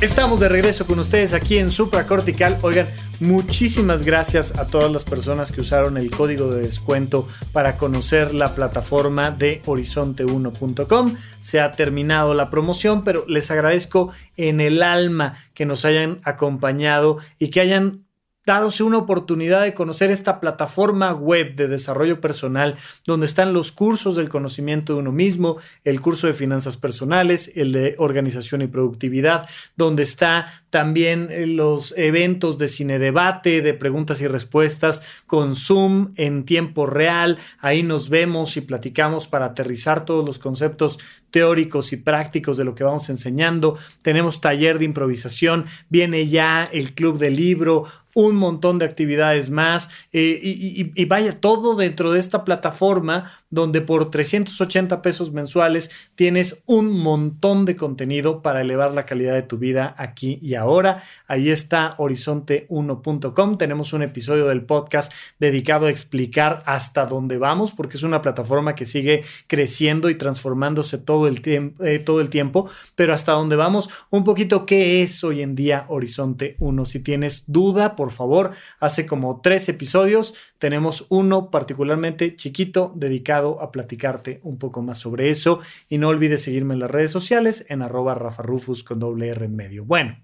[0.00, 2.56] Estamos de regreso con ustedes aquí en Supracortical.
[2.62, 2.88] Oigan,
[3.22, 8.54] muchísimas gracias a todas las personas que usaron el código de descuento para conocer la
[8.54, 11.14] plataforma de horizonte1.com.
[11.40, 17.18] Se ha terminado la promoción, pero les agradezco en el alma que nos hayan acompañado
[17.38, 18.04] y que hayan
[18.44, 22.76] dadose una oportunidad de conocer esta plataforma web de desarrollo personal
[23.06, 27.72] donde están los cursos del conocimiento de uno mismo, el curso de finanzas personales, el
[27.72, 34.20] de organización y productividad, donde está también eh, los eventos de cine debate, de preguntas
[34.20, 37.38] y respuestas con Zoom en tiempo real.
[37.60, 40.98] Ahí nos vemos y platicamos para aterrizar todos los conceptos
[41.32, 43.76] teóricos y prácticos de lo que vamos enseñando.
[44.02, 49.90] Tenemos taller de improvisación, viene ya el club de libro, un montón de actividades más
[50.12, 56.98] eh, y, vaya todo dentro de esta plataforma donde por 380 pesos mensuales tienes un
[56.98, 61.02] montón de contenido para elevar la calidad de tu vida aquí y ahora.
[61.26, 63.58] Ahí está horizonte1.com.
[63.58, 68.74] Tenemos un episodio del podcast dedicado a explicar hasta dónde vamos porque es una plataforma
[68.74, 73.56] que sigue creciendo y transformándose todo el, tiempo eh, todo el tiempo, pero hasta dónde
[73.56, 76.84] vamos un poquito qué es hoy en día Horizonte 1.
[76.84, 78.52] Si tienes duda, por favor.
[78.80, 85.30] Hace como tres episodios tenemos uno particularmente chiquito dedicado a platicarte un poco más sobre
[85.30, 85.60] eso.
[85.88, 89.56] Y no olvides seguirme en las redes sociales en arroba rafarufus con doble R en
[89.56, 89.84] medio.
[89.84, 90.18] Bueno,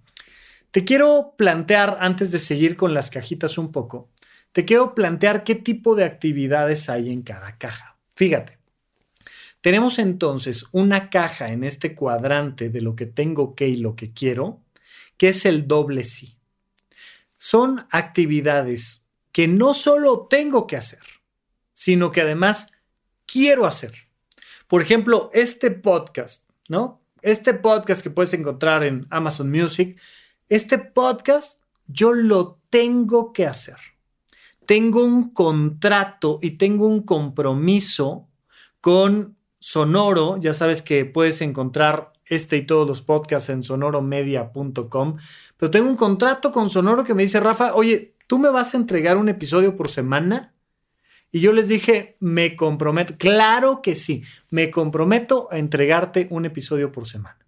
[0.70, 4.10] te quiero plantear, antes de seguir con las cajitas un poco,
[4.52, 7.98] te quiero plantear qué tipo de actividades hay en cada caja.
[8.14, 8.57] Fíjate.
[9.60, 14.12] Tenemos entonces una caja en este cuadrante de lo que tengo que y lo que
[14.12, 14.62] quiero,
[15.16, 16.38] que es el doble sí
[17.38, 21.00] son actividades que no solo tengo que hacer,
[21.72, 22.72] sino que además
[23.24, 23.94] quiero hacer.
[24.66, 27.00] Por ejemplo, este podcast, ¿no?
[27.22, 29.98] Este podcast que puedes encontrar en Amazon Music,
[30.48, 33.76] este podcast yo lo tengo que hacer.
[34.66, 38.28] Tengo un contrato y tengo un compromiso
[38.80, 40.38] con Sonoro.
[40.38, 45.16] Ya sabes que puedes encontrar este y todos los podcasts en sonoromedia.com.
[45.56, 48.78] Pero tengo un contrato con Sonoro que me dice, Rafa, oye, ¿tú me vas a
[48.78, 50.54] entregar un episodio por semana?
[51.30, 56.90] Y yo les dije, me comprometo, claro que sí, me comprometo a entregarte un episodio
[56.90, 57.47] por semana.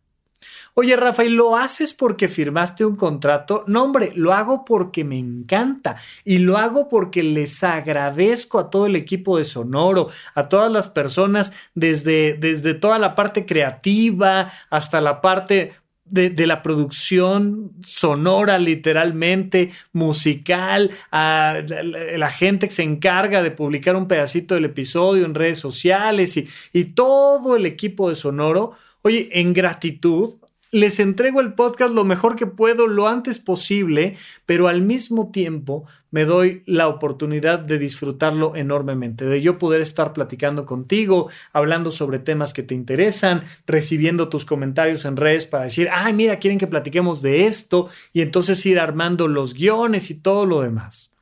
[0.75, 3.65] Oye, Rafael, ¿lo haces porque firmaste un contrato?
[3.67, 8.87] No, hombre, lo hago porque me encanta y lo hago porque les agradezco a todo
[8.87, 15.01] el equipo de Sonoro, a todas las personas, desde, desde toda la parte creativa hasta
[15.01, 15.73] la parte
[16.05, 23.95] de, la producción sonora, literalmente, musical, a la, la, gente que se encarga de publicar
[23.95, 28.73] un pedacito del episodio en redes sociales y, y todo el equipo de Sonoro.
[29.03, 30.40] Oye, en gratitud
[30.73, 34.17] les entrego el podcast lo mejor que puedo, lo antes posible,
[34.47, 40.13] pero al mismo tiempo me doy la oportunidad de disfrutarlo enormemente, de yo poder estar
[40.13, 45.89] platicando contigo, hablando sobre temas que te interesan, recibiendo tus comentarios en redes para decir,
[45.93, 50.47] ay, mira, quieren que platiquemos de esto, y entonces ir armando los guiones y todo
[50.47, 51.13] lo demás.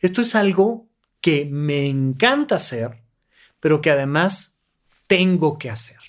[0.00, 0.86] Esto es algo
[1.20, 3.02] que me encanta hacer,
[3.60, 4.56] pero que además
[5.06, 6.05] tengo que hacer.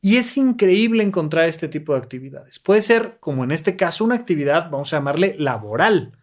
[0.00, 2.58] Y es increíble encontrar este tipo de actividades.
[2.58, 6.16] Puede ser, como en este caso, una actividad, vamos a llamarle laboral,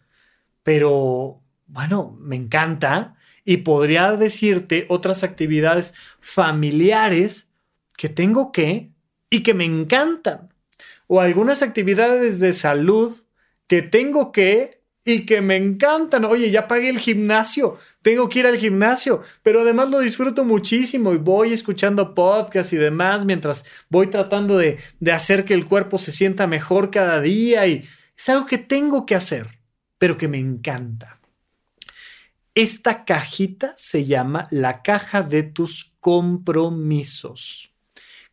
[0.64, 3.16] pero bueno, me encanta
[3.46, 7.52] y podría decirte otras actividades familiares
[7.98, 8.92] que tengo que
[9.30, 10.54] y que me encantan.
[11.08, 13.16] O algunas actividades de salud
[13.68, 14.77] que tengo que
[15.08, 16.26] y que me encantan.
[16.26, 21.14] Oye, ya pagué el gimnasio, tengo que ir al gimnasio, pero además lo disfruto muchísimo
[21.14, 25.98] y voy escuchando podcasts y demás mientras voy tratando de, de hacer que el cuerpo
[25.98, 27.86] se sienta mejor cada día y
[28.18, 29.48] es algo que tengo que hacer,
[29.98, 31.22] pero que me encanta.
[32.54, 37.72] Esta cajita se llama la caja de tus compromisos.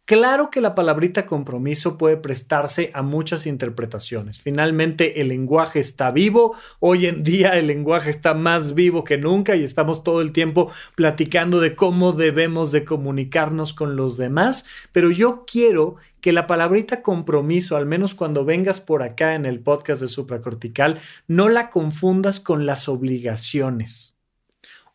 [0.06, 4.38] Claro que la palabrita compromiso puede prestarse a muchas interpretaciones.
[4.38, 6.54] Finalmente, el lenguaje está vivo.
[6.78, 10.70] Hoy en día el lenguaje está más vivo que nunca y estamos todo el tiempo
[10.94, 14.66] platicando de cómo debemos de comunicarnos con los demás.
[14.92, 19.60] Pero yo quiero que la palabrita compromiso, al menos cuando vengas por acá en el
[19.60, 24.16] podcast de supracortical, no la confundas con las obligaciones.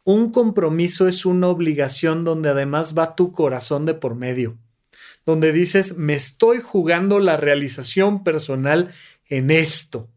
[0.03, 4.59] Un compromiso es una obligación donde además va tu corazón de por medio
[5.25, 8.89] donde dices, me estoy jugando la realización personal
[9.27, 10.09] en esto.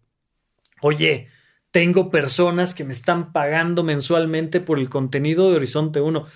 [0.80, 1.28] Oye,
[1.70, 6.26] tengo personas que me están pagando mensualmente por el contenido de Horizonte 1.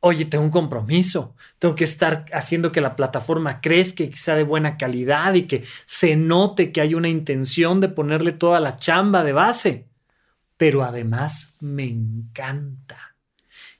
[0.00, 1.34] Oye, tengo un compromiso.
[1.58, 5.42] Tengo que estar haciendo que la plataforma crezca y que sea de buena calidad y
[5.42, 9.86] que se note que hay una intención de ponerle toda la chamba de base.
[10.56, 13.16] Pero además me encanta.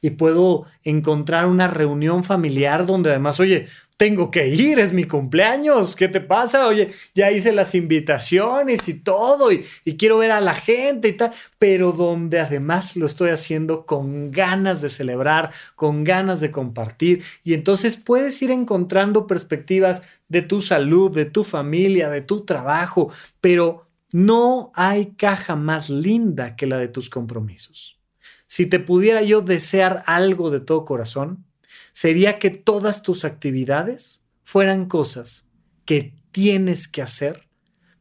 [0.03, 3.69] Y puedo encontrar una reunión familiar donde además, oye,
[4.01, 6.67] tengo que ir, es mi cumpleaños, ¿qué te pasa?
[6.67, 9.63] Oye, ya hice las invitaciones y todo, y,
[9.99, 14.81] quiero ver a la gente y tal, pero donde además lo estoy haciendo con ganas
[14.81, 21.15] de celebrar, con ganas de compartir, y entonces puedes ir encontrando perspectivas de tu salud,
[21.15, 26.89] de tu familia, de tu trabajo, pero no hay caja más linda que la de
[26.89, 28.01] tus compromisos.
[28.47, 31.45] Si te pudiera yo desear algo de todo corazón,
[31.93, 35.49] sería que todas tus actividades fueran cosas
[35.85, 37.49] que tienes que hacer,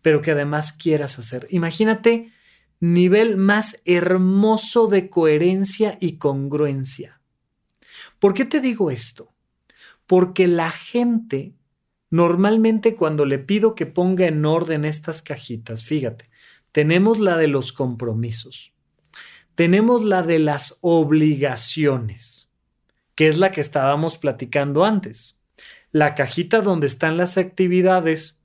[0.01, 1.47] pero que además quieras hacer.
[1.49, 2.31] Imagínate
[2.79, 7.21] nivel más hermoso de coherencia y congruencia.
[8.19, 9.33] ¿Por qué te digo esto?
[10.07, 11.55] Porque la gente
[12.09, 16.29] normalmente cuando le pido que ponga en orden estas cajitas, fíjate,
[16.71, 18.73] tenemos la de los compromisos,
[19.55, 22.48] tenemos la de las obligaciones,
[23.19, 25.43] que es la que estábamos platicando antes.
[25.91, 28.39] La cajita donde están las actividades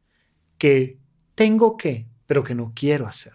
[0.59, 0.99] que
[1.37, 3.35] tengo que, pero que no quiero hacer.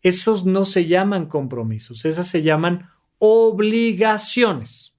[0.00, 2.88] Esos no se llaman compromisos, esas se llaman
[3.18, 4.94] obligaciones.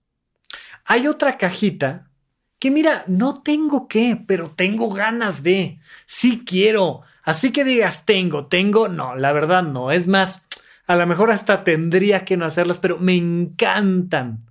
[0.85, 2.11] Hay otra cajita
[2.59, 7.01] que mira, no tengo que, pero tengo ganas de, sí quiero.
[7.23, 9.91] Así que digas, tengo, tengo, no, la verdad no.
[9.91, 10.45] Es más,
[10.85, 14.48] a lo mejor hasta tendría que no hacerlas, pero me encantan.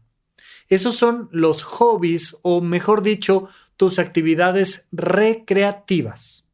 [0.69, 6.49] Esos son los hobbies o mejor dicho, tus actividades recreativas.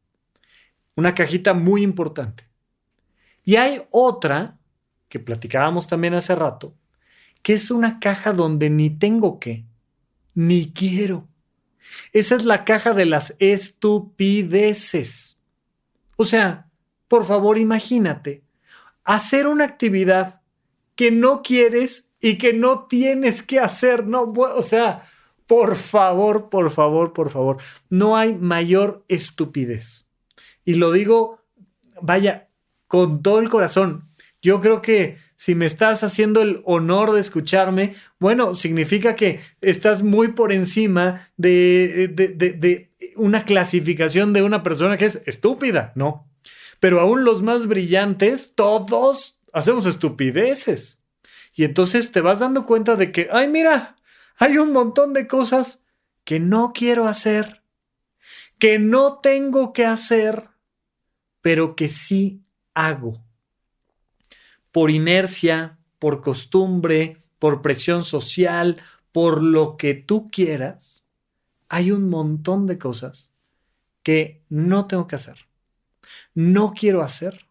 [0.95, 2.47] Una cajita muy importante.
[3.43, 4.57] Y hay otra,
[5.09, 6.75] que platicábamos también hace rato,
[7.41, 9.65] que es una caja donde ni tengo que,
[10.33, 11.27] ni quiero.
[12.13, 15.41] Esa es la caja de las estupideces.
[16.15, 16.69] O sea,
[17.07, 18.43] por favor imagínate,
[19.03, 20.41] hacer una actividad
[20.95, 24.07] que no quieres y que no tienes que hacer.
[24.07, 25.01] No, o sea,
[25.47, 27.57] por favor, por favor, por favor,
[27.89, 30.11] no hay mayor estupidez.
[30.63, 31.39] Y lo digo,
[32.01, 32.49] vaya,
[32.87, 34.09] con todo el corazón.
[34.41, 40.01] Yo creo que si me estás haciendo el honor de escucharme, bueno, significa que estás
[40.01, 45.91] muy por encima de, de, de, de una clasificación de una persona que es estúpida,
[45.95, 46.31] ¿no?
[46.79, 51.03] Pero aún los más brillantes, todos hacemos estupideces.
[51.53, 53.95] Y entonces te vas dando cuenta de que, ay, mira,
[54.37, 55.83] hay un montón de cosas
[56.25, 57.63] que no quiero hacer,
[58.59, 60.49] que no tengo que hacer,
[61.39, 62.43] pero que sí
[62.73, 63.23] hago.
[64.73, 68.81] Por inercia, por costumbre, por presión social,
[69.13, 71.07] por lo que tú quieras,
[71.69, 73.31] hay un montón de cosas
[74.03, 75.47] que no tengo que hacer.
[76.33, 77.44] No quiero hacer,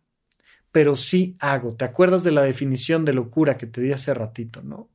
[0.75, 1.77] pero sí hago.
[1.77, 4.89] ¿Te acuerdas de la definición de locura que te di hace ratito, no?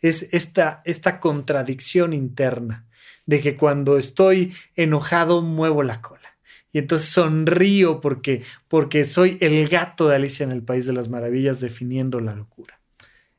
[0.00, 2.86] Es esta, esta contradicción interna
[3.26, 6.38] de que cuando estoy enojado muevo la cola.
[6.72, 11.10] Y entonces sonrío porque, porque soy el gato de Alicia en el País de las
[11.10, 12.80] Maravillas definiendo la locura.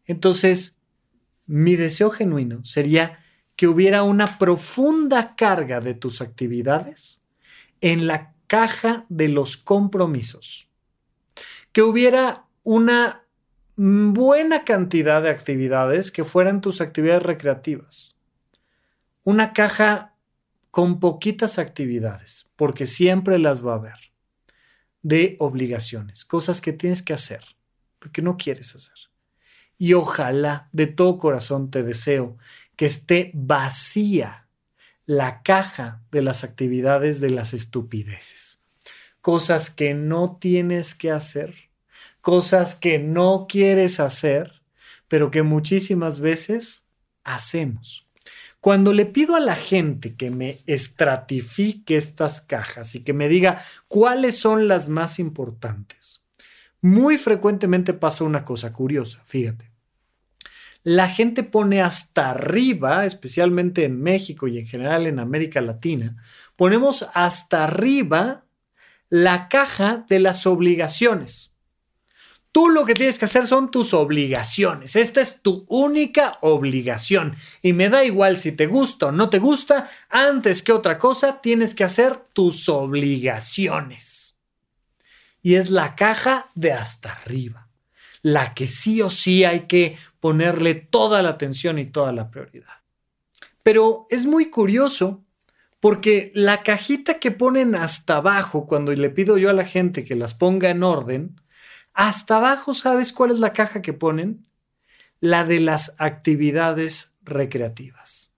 [0.06, 0.78] Entonces,
[1.48, 3.18] mi deseo genuino sería
[3.56, 7.20] que hubiera una profunda carga de tus actividades
[7.82, 10.69] en la caja de los compromisos
[11.72, 13.26] que hubiera una
[13.76, 18.16] buena cantidad de actividades que fueran tus actividades recreativas.
[19.24, 20.16] Una caja
[20.72, 24.12] con poquitas actividades, porque siempre las va a haber,
[25.02, 27.44] de obligaciones, cosas que tienes que hacer,
[28.00, 28.98] porque no quieres hacer.
[29.78, 32.38] Y ojalá de todo corazón te deseo
[32.76, 34.48] que esté vacía
[35.06, 38.59] la caja de las actividades de las estupideces
[39.30, 41.54] cosas que no tienes que hacer,
[42.20, 44.64] cosas que no quieres hacer,
[45.08, 46.88] pero que muchísimas veces
[47.24, 48.08] hacemos.
[48.60, 53.62] Cuando le pido a la gente que me estratifique estas cajas y que me diga
[53.88, 56.24] cuáles son las más importantes,
[56.82, 59.70] muy frecuentemente pasa una cosa curiosa, fíjate.
[60.82, 66.16] La gente pone hasta arriba, especialmente en México y en general en América Latina,
[66.56, 68.48] ponemos hasta arriba
[69.10, 71.50] la caja de las obligaciones.
[72.52, 74.96] Tú lo que tienes que hacer son tus obligaciones.
[74.96, 77.36] Esta es tu única obligación.
[77.62, 81.42] Y me da igual si te gusta o no te gusta, antes que otra cosa
[81.42, 84.40] tienes que hacer tus obligaciones.
[85.42, 87.68] Y es la caja de hasta arriba.
[88.22, 92.80] La que sí o sí hay que ponerle toda la atención y toda la prioridad.
[93.62, 95.24] Pero es muy curioso
[95.80, 100.16] porque la cajita que ponen hasta abajo, cuando le pido yo a la gente que
[100.16, 101.42] las ponga en orden,
[101.94, 104.46] hasta abajo, ¿sabes cuál es la caja que ponen?
[105.20, 108.34] La de las actividades recreativas.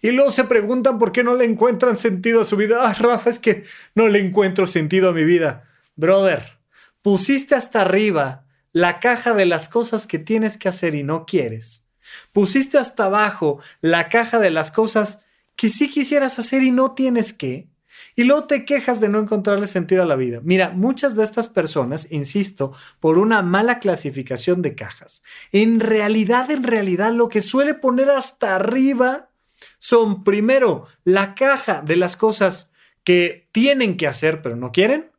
[0.00, 2.88] Y luego se preguntan por qué no le encuentran sentido a su vida.
[2.88, 3.64] Ah, Rafa, es que
[3.94, 5.68] no le encuentro sentido a mi vida.
[5.94, 6.58] Brother,
[7.02, 11.88] pusiste hasta arriba la caja de las cosas que tienes que hacer y no quieres.
[12.32, 15.21] Pusiste hasta abajo la caja de las cosas
[15.56, 17.68] que sí quisieras hacer y no tienes que.
[18.14, 20.40] Y luego te quejas de no encontrarle sentido a la vida.
[20.42, 26.62] Mira, muchas de estas personas, insisto, por una mala clasificación de cajas, en realidad, en
[26.62, 29.30] realidad, lo que suele poner hasta arriba
[29.78, 32.70] son primero la caja de las cosas
[33.04, 35.10] que tienen que hacer pero no quieren,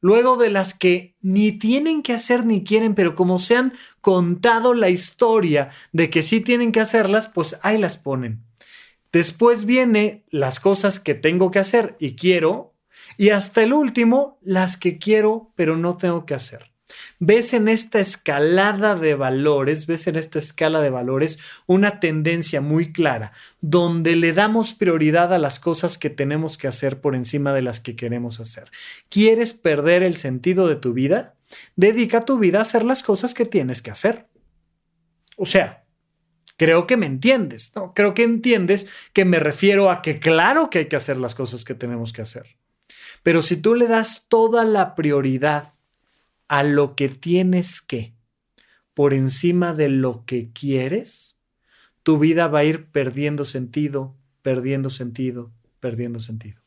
[0.00, 4.74] luego de las que ni tienen que hacer ni quieren, pero como se han contado
[4.74, 8.47] la historia de que sí tienen que hacerlas, pues ahí las ponen.
[9.12, 12.74] Después viene las cosas que tengo que hacer y quiero.
[13.16, 16.72] Y hasta el último, las que quiero pero no tengo que hacer.
[17.18, 22.92] Ves en esta escalada de valores, ves en esta escala de valores una tendencia muy
[22.92, 27.62] clara, donde le damos prioridad a las cosas que tenemos que hacer por encima de
[27.62, 28.70] las que queremos hacer.
[29.08, 31.34] ¿Quieres perder el sentido de tu vida?
[31.76, 34.28] Dedica tu vida a hacer las cosas que tienes que hacer.
[35.36, 35.84] O sea,
[36.58, 37.94] Creo que me entiendes, ¿no?
[37.94, 41.64] Creo que entiendes que me refiero a que claro que hay que hacer las cosas
[41.64, 42.58] que tenemos que hacer.
[43.22, 45.72] Pero si tú le das toda la prioridad
[46.48, 48.12] a lo que tienes que
[48.92, 51.38] por encima de lo que quieres,
[52.02, 56.60] tu vida va a ir perdiendo sentido, perdiendo sentido, perdiendo sentido.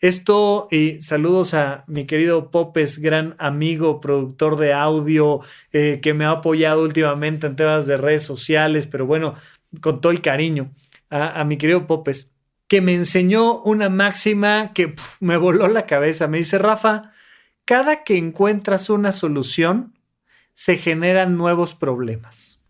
[0.00, 5.40] Esto, y saludos a mi querido Popes, gran amigo, productor de audio,
[5.72, 9.34] eh, que me ha apoyado últimamente en temas de redes sociales, pero bueno,
[9.80, 10.70] con todo el cariño,
[11.10, 12.34] a, mi querido Popes,
[12.68, 16.28] que me enseñó una máxima que me voló la cabeza.
[16.28, 17.12] Me dice, Rafa,
[17.64, 19.94] cada que encuentras una solución,
[20.52, 22.56] se generan nuevos problemas.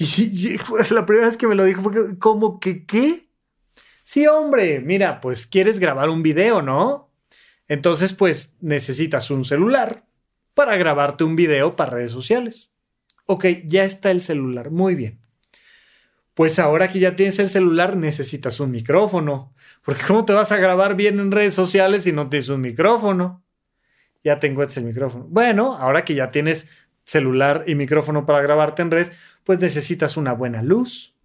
[0.00, 0.56] Y,
[0.90, 3.27] la primera vez que me lo dijo fue como que, ¿qué?
[4.08, 7.10] Sí, hombre, mira, pues quieres grabar un video, ¿no?
[7.68, 10.06] Entonces, pues necesitas un celular
[10.54, 12.70] para grabarte un video para redes sociales.
[13.26, 15.20] Ok, ya está el celular, muy bien.
[16.32, 19.52] Pues ahora que ya tienes el celular, necesitas un micrófono.
[19.84, 23.44] Porque ¿cómo te vas a grabar bien en redes sociales si no tienes un micrófono?
[24.24, 25.26] Ya tengo el micrófono.
[25.28, 26.66] Bueno, ahora que ya tienes
[27.04, 29.12] celular y micrófono para grabarte en redes,
[29.44, 31.17] pues necesitas una buena luz.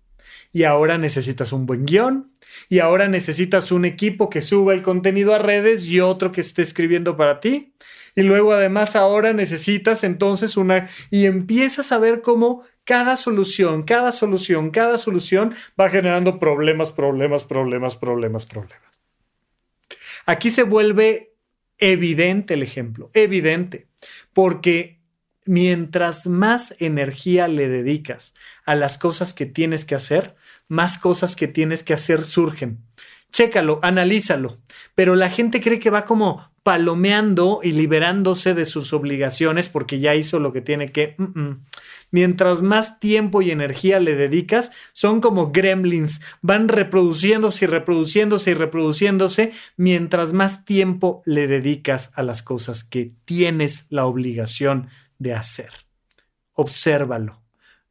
[0.53, 2.31] Y ahora necesitas un buen guion
[2.69, 6.61] y ahora necesitas un equipo que suba el contenido a redes y otro que esté
[6.61, 7.73] escribiendo para ti.
[8.15, 14.11] Y luego además ahora necesitas entonces una y empiezas a ver cómo cada solución, cada
[14.11, 19.01] solución, cada solución va generando problemas, problemas, problemas, problemas, problemas.
[20.25, 21.33] Aquí se vuelve
[21.79, 23.87] evidente el ejemplo, evidente,
[24.31, 25.01] porque
[25.45, 28.33] mientras más energía le dedicas
[28.65, 30.35] a las cosas que tienes que hacer,
[30.73, 32.79] más cosas que tienes que hacer surgen.
[33.31, 34.57] Chécalo, analízalo.
[34.95, 40.15] Pero la gente cree que va como palomeando y liberándose de sus obligaciones porque ya
[40.15, 41.15] hizo lo que tiene que.
[42.09, 48.53] Mientras más tiempo y energía le dedicas, son como gremlins, van reproduciéndose y reproduciéndose y
[48.55, 54.87] reproduciéndose mientras más tiempo le dedicas a las cosas que tienes la obligación
[55.19, 55.69] de hacer.
[56.53, 57.43] Obsérvalo.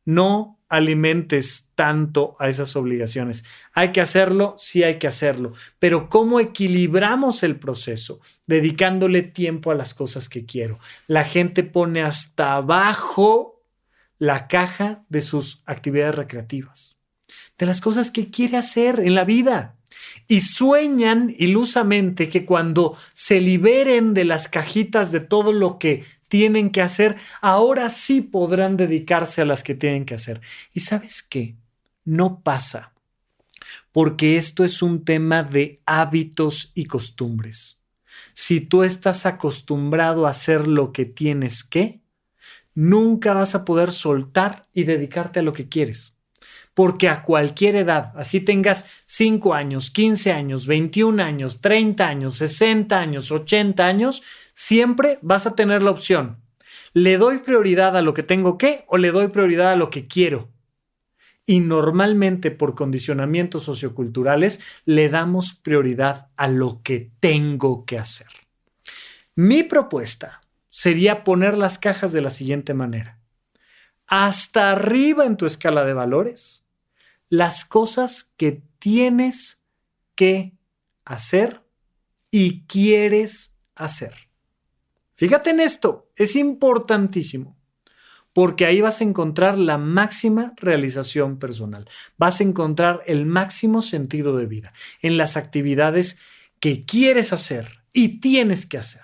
[0.05, 3.45] No alimentes tanto a esas obligaciones.
[3.75, 8.21] Hay que hacerlo, sí hay que hacerlo, pero ¿cómo equilibramos el proceso?
[8.47, 10.79] Dedicándole tiempo a las cosas que quiero.
[11.07, 13.63] La gente pone hasta abajo
[14.17, 16.97] la caja de sus actividades recreativas,
[17.59, 19.77] de las cosas que quiere hacer en la vida.
[20.27, 26.71] Y sueñan ilusamente que cuando se liberen de las cajitas de todo lo que tienen
[26.71, 30.41] que hacer, ahora sí podrán dedicarse a las que tienen que hacer.
[30.73, 31.57] ¿Y sabes qué?
[32.07, 32.95] No pasa,
[33.93, 37.83] porque esto es un tema de hábitos y costumbres.
[38.33, 42.01] Si tú estás acostumbrado a hacer lo que tienes que,
[42.75, 46.17] nunca vas a poder soltar y dedicarte a lo que quieres.
[46.73, 52.99] Porque a cualquier edad, así tengas 5 años, 15 años, 21 años, 30 años, 60
[52.99, 54.23] años, 80 años,
[54.53, 56.43] siempre vas a tener la opción.
[56.93, 60.07] ¿Le doy prioridad a lo que tengo que o le doy prioridad a lo que
[60.07, 60.51] quiero?
[61.47, 68.29] Y normalmente por condicionamientos socioculturales le damos prioridad a lo que tengo que hacer.
[69.35, 73.19] Mi propuesta sería poner las cajas de la siguiente manera.
[74.07, 76.67] Hasta arriba en tu escala de valores,
[77.29, 79.63] las cosas que tienes
[80.15, 80.53] que
[81.05, 81.63] hacer
[82.31, 84.32] y quieres hacer.
[85.23, 87.57] Fíjate en esto, es importantísimo,
[88.33, 94.37] porque ahí vas a encontrar la máxima realización personal, vas a encontrar el máximo sentido
[94.37, 96.19] de vida en las actividades
[96.59, 99.03] que quieres hacer y tienes que hacer.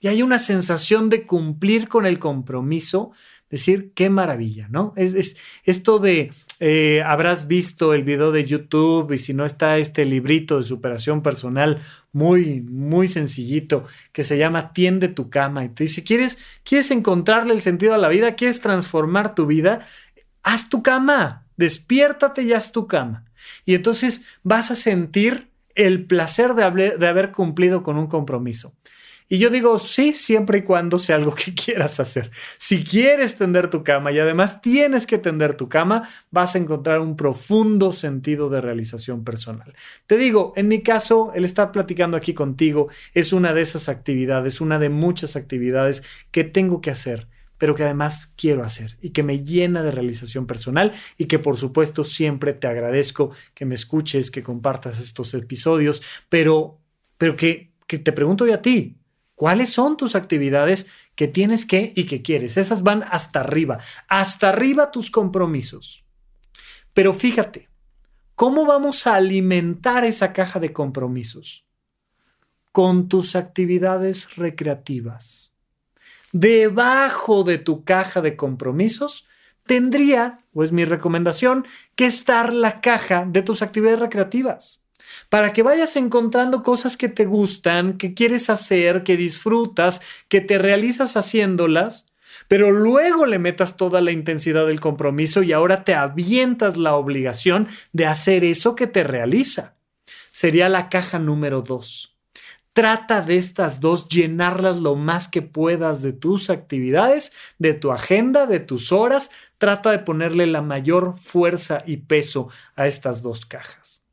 [0.00, 3.12] Y hay una sensación de cumplir con el compromiso,
[3.48, 4.92] decir, qué maravilla, ¿no?
[4.96, 6.32] Es, esto de,
[6.66, 11.22] eh, habrás visto el video de YouTube y si no está este librito de superación
[11.22, 16.90] personal muy, muy sencillito que se llama Tiende tu cama y te dice, ¿quieres, ¿quieres
[16.90, 18.34] encontrarle el sentido a la vida?
[18.34, 19.86] ¿Quieres transformar tu vida?
[20.42, 23.26] Haz tu cama, despiértate y haz tu cama.
[23.66, 28.72] Y entonces vas a sentir el placer de de haber cumplido con un compromiso.
[29.28, 32.30] Y yo digo, sí, siempre y cuando sea algo que quieras hacer.
[32.58, 37.00] Si quieres tender tu cama y además tienes que tender tu cama, vas a encontrar
[37.00, 39.74] un profundo sentido de realización personal.
[40.06, 44.60] Te digo, en mi caso, el estar platicando aquí contigo es una de esas actividades,
[44.60, 49.22] una de muchas actividades que tengo que hacer pero que además quiero hacer y que
[49.22, 54.30] me llena de realización personal y que por supuesto siempre te agradezco que me escuches,
[54.30, 56.80] que compartas estos episodios, pero,
[57.16, 58.98] pero que, que te pregunto yo a ti,
[59.34, 62.56] ¿Cuáles son tus actividades que tienes que y que quieres?
[62.56, 66.04] Esas van hasta arriba, hasta arriba tus compromisos.
[66.92, 67.68] Pero fíjate,
[68.36, 71.64] ¿cómo vamos a alimentar esa caja de compromisos?
[72.70, 75.52] Con tus actividades recreativas.
[76.32, 79.26] Debajo de tu caja de compromisos
[79.66, 81.66] tendría, o es mi recomendación,
[81.96, 84.83] que estar la caja de tus actividades recreativas
[85.28, 90.58] para que vayas encontrando cosas que te gustan, que quieres hacer, que disfrutas, que te
[90.58, 92.06] realizas haciéndolas,
[92.48, 97.68] pero luego le metas toda la intensidad del compromiso y ahora te avientas la obligación
[97.92, 99.74] de hacer eso que te realiza.
[100.32, 102.14] Sería la caja número dos.
[102.74, 108.46] Trata de estas dos llenarlas lo más que puedas de tus actividades, de tu agenda,
[108.46, 109.30] de tus horas.
[109.58, 114.03] Trata de ponerle la mayor fuerza y peso a estas dos cajas.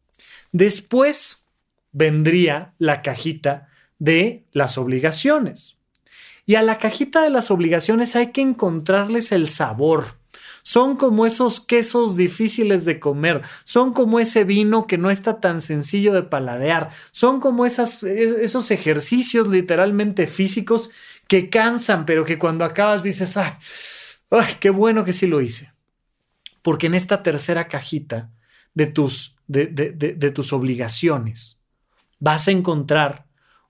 [0.51, 1.43] Después
[1.91, 5.77] vendría la cajita de las obligaciones.
[6.45, 10.19] Y a la cajita de las obligaciones hay que encontrarles el sabor.
[10.63, 15.59] Son como esos quesos difíciles de comer, son como ese vino que no está tan
[15.61, 18.03] sencillo de paladear, son como esos
[18.71, 20.91] ejercicios literalmente físicos
[21.27, 23.53] que cansan, pero que cuando acabas dices, ay,
[24.59, 25.73] qué bueno que sí lo hice.
[26.61, 28.29] Porque en esta tercera cajita
[28.73, 31.59] de tus de, tus obligaciones,
[32.19, 33.25] vas a encontrar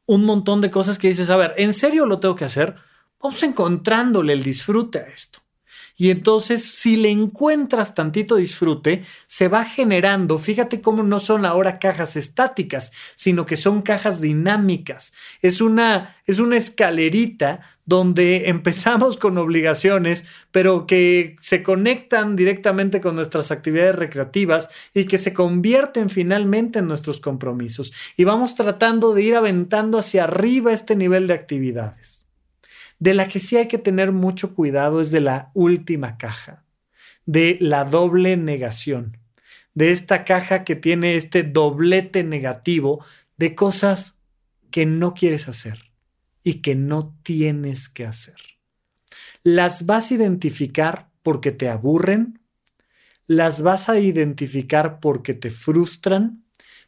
[0.05, 2.75] un montón de cosas que dices, a ver, ¿en serio lo tengo que hacer?
[3.21, 5.39] Vamos encontrándole el disfrute a esto.
[5.97, 11.79] Y entonces, si le encuentras tantito disfrute, se va generando, fíjate cómo no son ahora
[11.79, 15.13] cajas estáticas, sino que son cajas dinámicas.
[15.41, 17.61] Es una, es una escalerita
[17.91, 25.17] donde empezamos con obligaciones, pero que se conectan directamente con nuestras actividades recreativas y que
[25.17, 27.91] se convierten finalmente en nuestros compromisos.
[28.15, 32.31] Y vamos tratando de ir aventando hacia arriba este nivel de actividades.
[32.97, 36.63] De la que sí hay que tener mucho cuidado es de la última caja,
[37.25, 39.17] de la doble negación,
[39.73, 43.03] de esta caja que tiene este doblete negativo
[43.35, 44.21] de cosas
[44.71, 45.90] que no quieres hacer
[46.43, 48.35] y que no tienes que hacer.
[49.43, 52.41] Las vas a identificar porque te aburren,
[53.27, 56.43] las vas a identificar porque te frustran,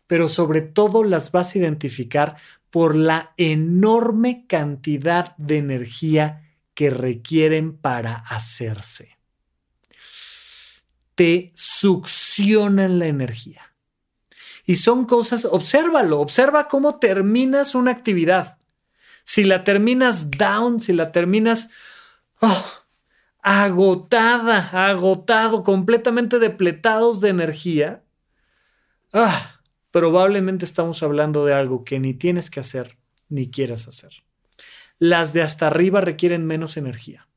[0.08, 2.38] pero sobre todo las vas a identificar
[2.70, 6.42] por la enorme cantidad de energía
[6.74, 9.18] que requieren para hacerse.
[11.16, 13.74] Te succionan la energía.
[14.66, 18.58] Y son cosas, obsérvalo, observa cómo terminas una actividad.
[19.24, 21.70] Si la terminas down, si la terminas
[22.42, 22.66] oh,
[23.42, 28.04] agotada, agotado, completamente depletados de energía,
[29.14, 29.62] ah,
[29.92, 32.94] probablemente estamos hablando de algo que ni tienes que hacer
[33.30, 34.24] ni quieras hacer.
[35.00, 37.28] Las de hasta arriba requieren menos energía.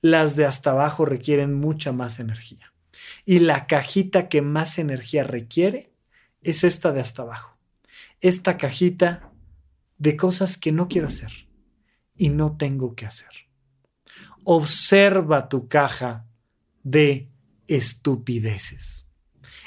[0.00, 2.72] Las de hasta abajo requieren mucha más energía.
[3.24, 5.90] Y la cajita que más energía requiere
[6.42, 7.56] es esta de hasta abajo.
[8.20, 9.32] Esta cajita
[9.98, 11.48] de cosas que no quiero hacer
[12.16, 13.48] y no tengo que hacer.
[14.44, 16.26] Observa tu caja
[16.82, 17.30] de
[17.66, 19.08] estupideces.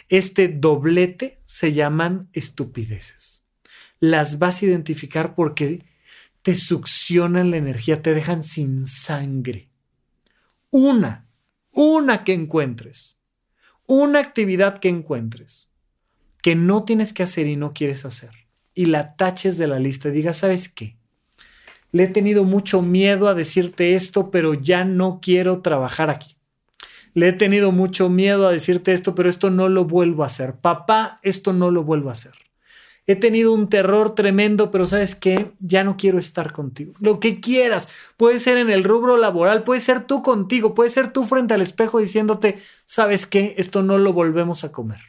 [0.10, 3.44] Este doblete se llaman estupideces.
[4.00, 5.84] Las vas a identificar porque
[6.42, 9.70] te succionan la energía, te dejan sin sangre.
[10.70, 11.28] Una,
[11.72, 13.18] una que encuentres,
[13.86, 15.70] una actividad que encuentres
[16.42, 18.47] que no tienes que hacer y no quieres hacer
[18.78, 20.98] y la taches de la lista y digas, ¿sabes qué?
[21.92, 26.38] Le he tenido mucho miedo a decirte esto, pero ya no quiero trabajar aquí.
[27.16, 30.58] Le he tenido mucho miedo a decirte esto, pero esto no lo vuelvo a hacer.
[30.58, 32.34] Papá, esto no lo vuelvo a hacer.
[33.08, 36.94] He tenido un terror tremendo, pero sabes qué, ya no quiero estar contigo.
[37.00, 41.12] Lo que quieras, puede ser en el rubro laboral, puede ser tú contigo, puede ser
[41.12, 45.00] tú frente al espejo diciéndote, sabes qué, esto no lo volvemos a comer.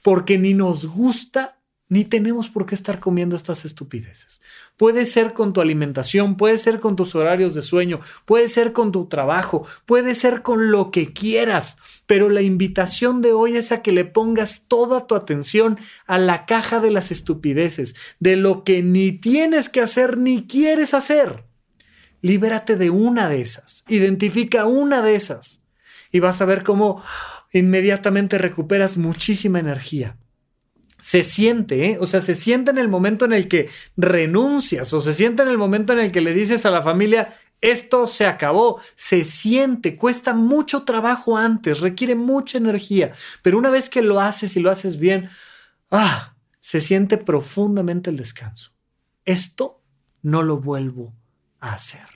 [0.00, 4.40] Porque ni nos gusta ni tenemos por qué estar comiendo estas estupideces.
[4.76, 8.90] Puede ser con tu alimentación, puede ser con tus horarios de sueño, puede ser con
[8.90, 11.76] tu trabajo, puede ser con lo que quieras,
[12.06, 16.46] pero la invitación de hoy es a que le pongas toda tu atención a la
[16.46, 21.44] caja de las estupideces, de lo que ni tienes que hacer ni quieres hacer.
[22.22, 25.64] Libérate de una de esas, identifica una de esas
[26.10, 27.02] y vas a ver cómo
[27.52, 30.16] inmediatamente recuperas muchísima energía
[31.04, 31.98] se siente, ¿eh?
[32.00, 35.48] o sea, se siente en el momento en el que renuncias o se siente en
[35.48, 39.98] el momento en el que le dices a la familia, esto se acabó, se siente,
[39.98, 44.70] cuesta mucho trabajo antes, requiere mucha energía, pero una vez que lo haces y lo
[44.70, 45.28] haces bien,
[45.90, 48.72] ah, se siente profundamente el descanso.
[49.26, 49.82] Esto
[50.22, 51.14] no lo vuelvo
[51.60, 52.08] a hacer,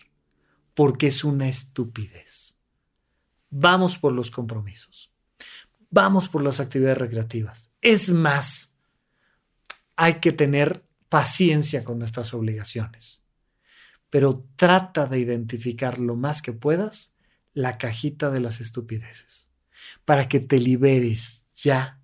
[0.73, 2.59] porque es una estupidez.
[3.51, 5.13] Vamos por los compromisos.
[5.91, 7.71] Vamos por las actividades recreativas.
[7.83, 8.68] Es más,
[9.99, 13.25] hay que tener paciencia con nuestras obligaciones.
[14.11, 17.17] Pero trata de identificar lo más que puedas
[17.53, 19.51] la cajita de las estupideces,
[20.05, 22.01] para que te liberes ya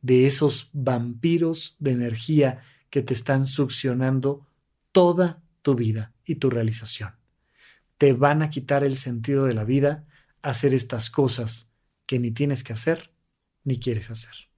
[0.00, 4.46] de esos vampiros de energía que te están succionando
[4.90, 7.14] toda tu vida y tu realización.
[7.98, 10.06] Te van a quitar el sentido de la vida
[10.40, 11.70] hacer estas cosas
[12.06, 13.10] que ni tienes que hacer
[13.64, 14.48] ni quieres hacer.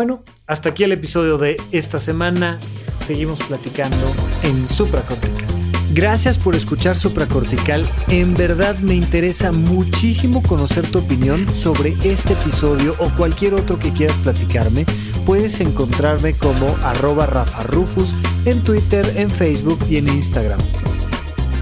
[0.00, 2.58] Bueno, hasta aquí el episodio de esta semana.
[2.96, 4.10] Seguimos platicando
[4.42, 5.46] en Supracortical.
[5.92, 7.86] Gracias por escuchar Supracortical.
[8.08, 13.92] En verdad me interesa muchísimo conocer tu opinión sobre este episodio o cualquier otro que
[13.92, 14.86] quieras platicarme.
[15.26, 18.14] Puedes encontrarme como arroba Rafa Rufus
[18.46, 20.60] en Twitter, en Facebook y en Instagram.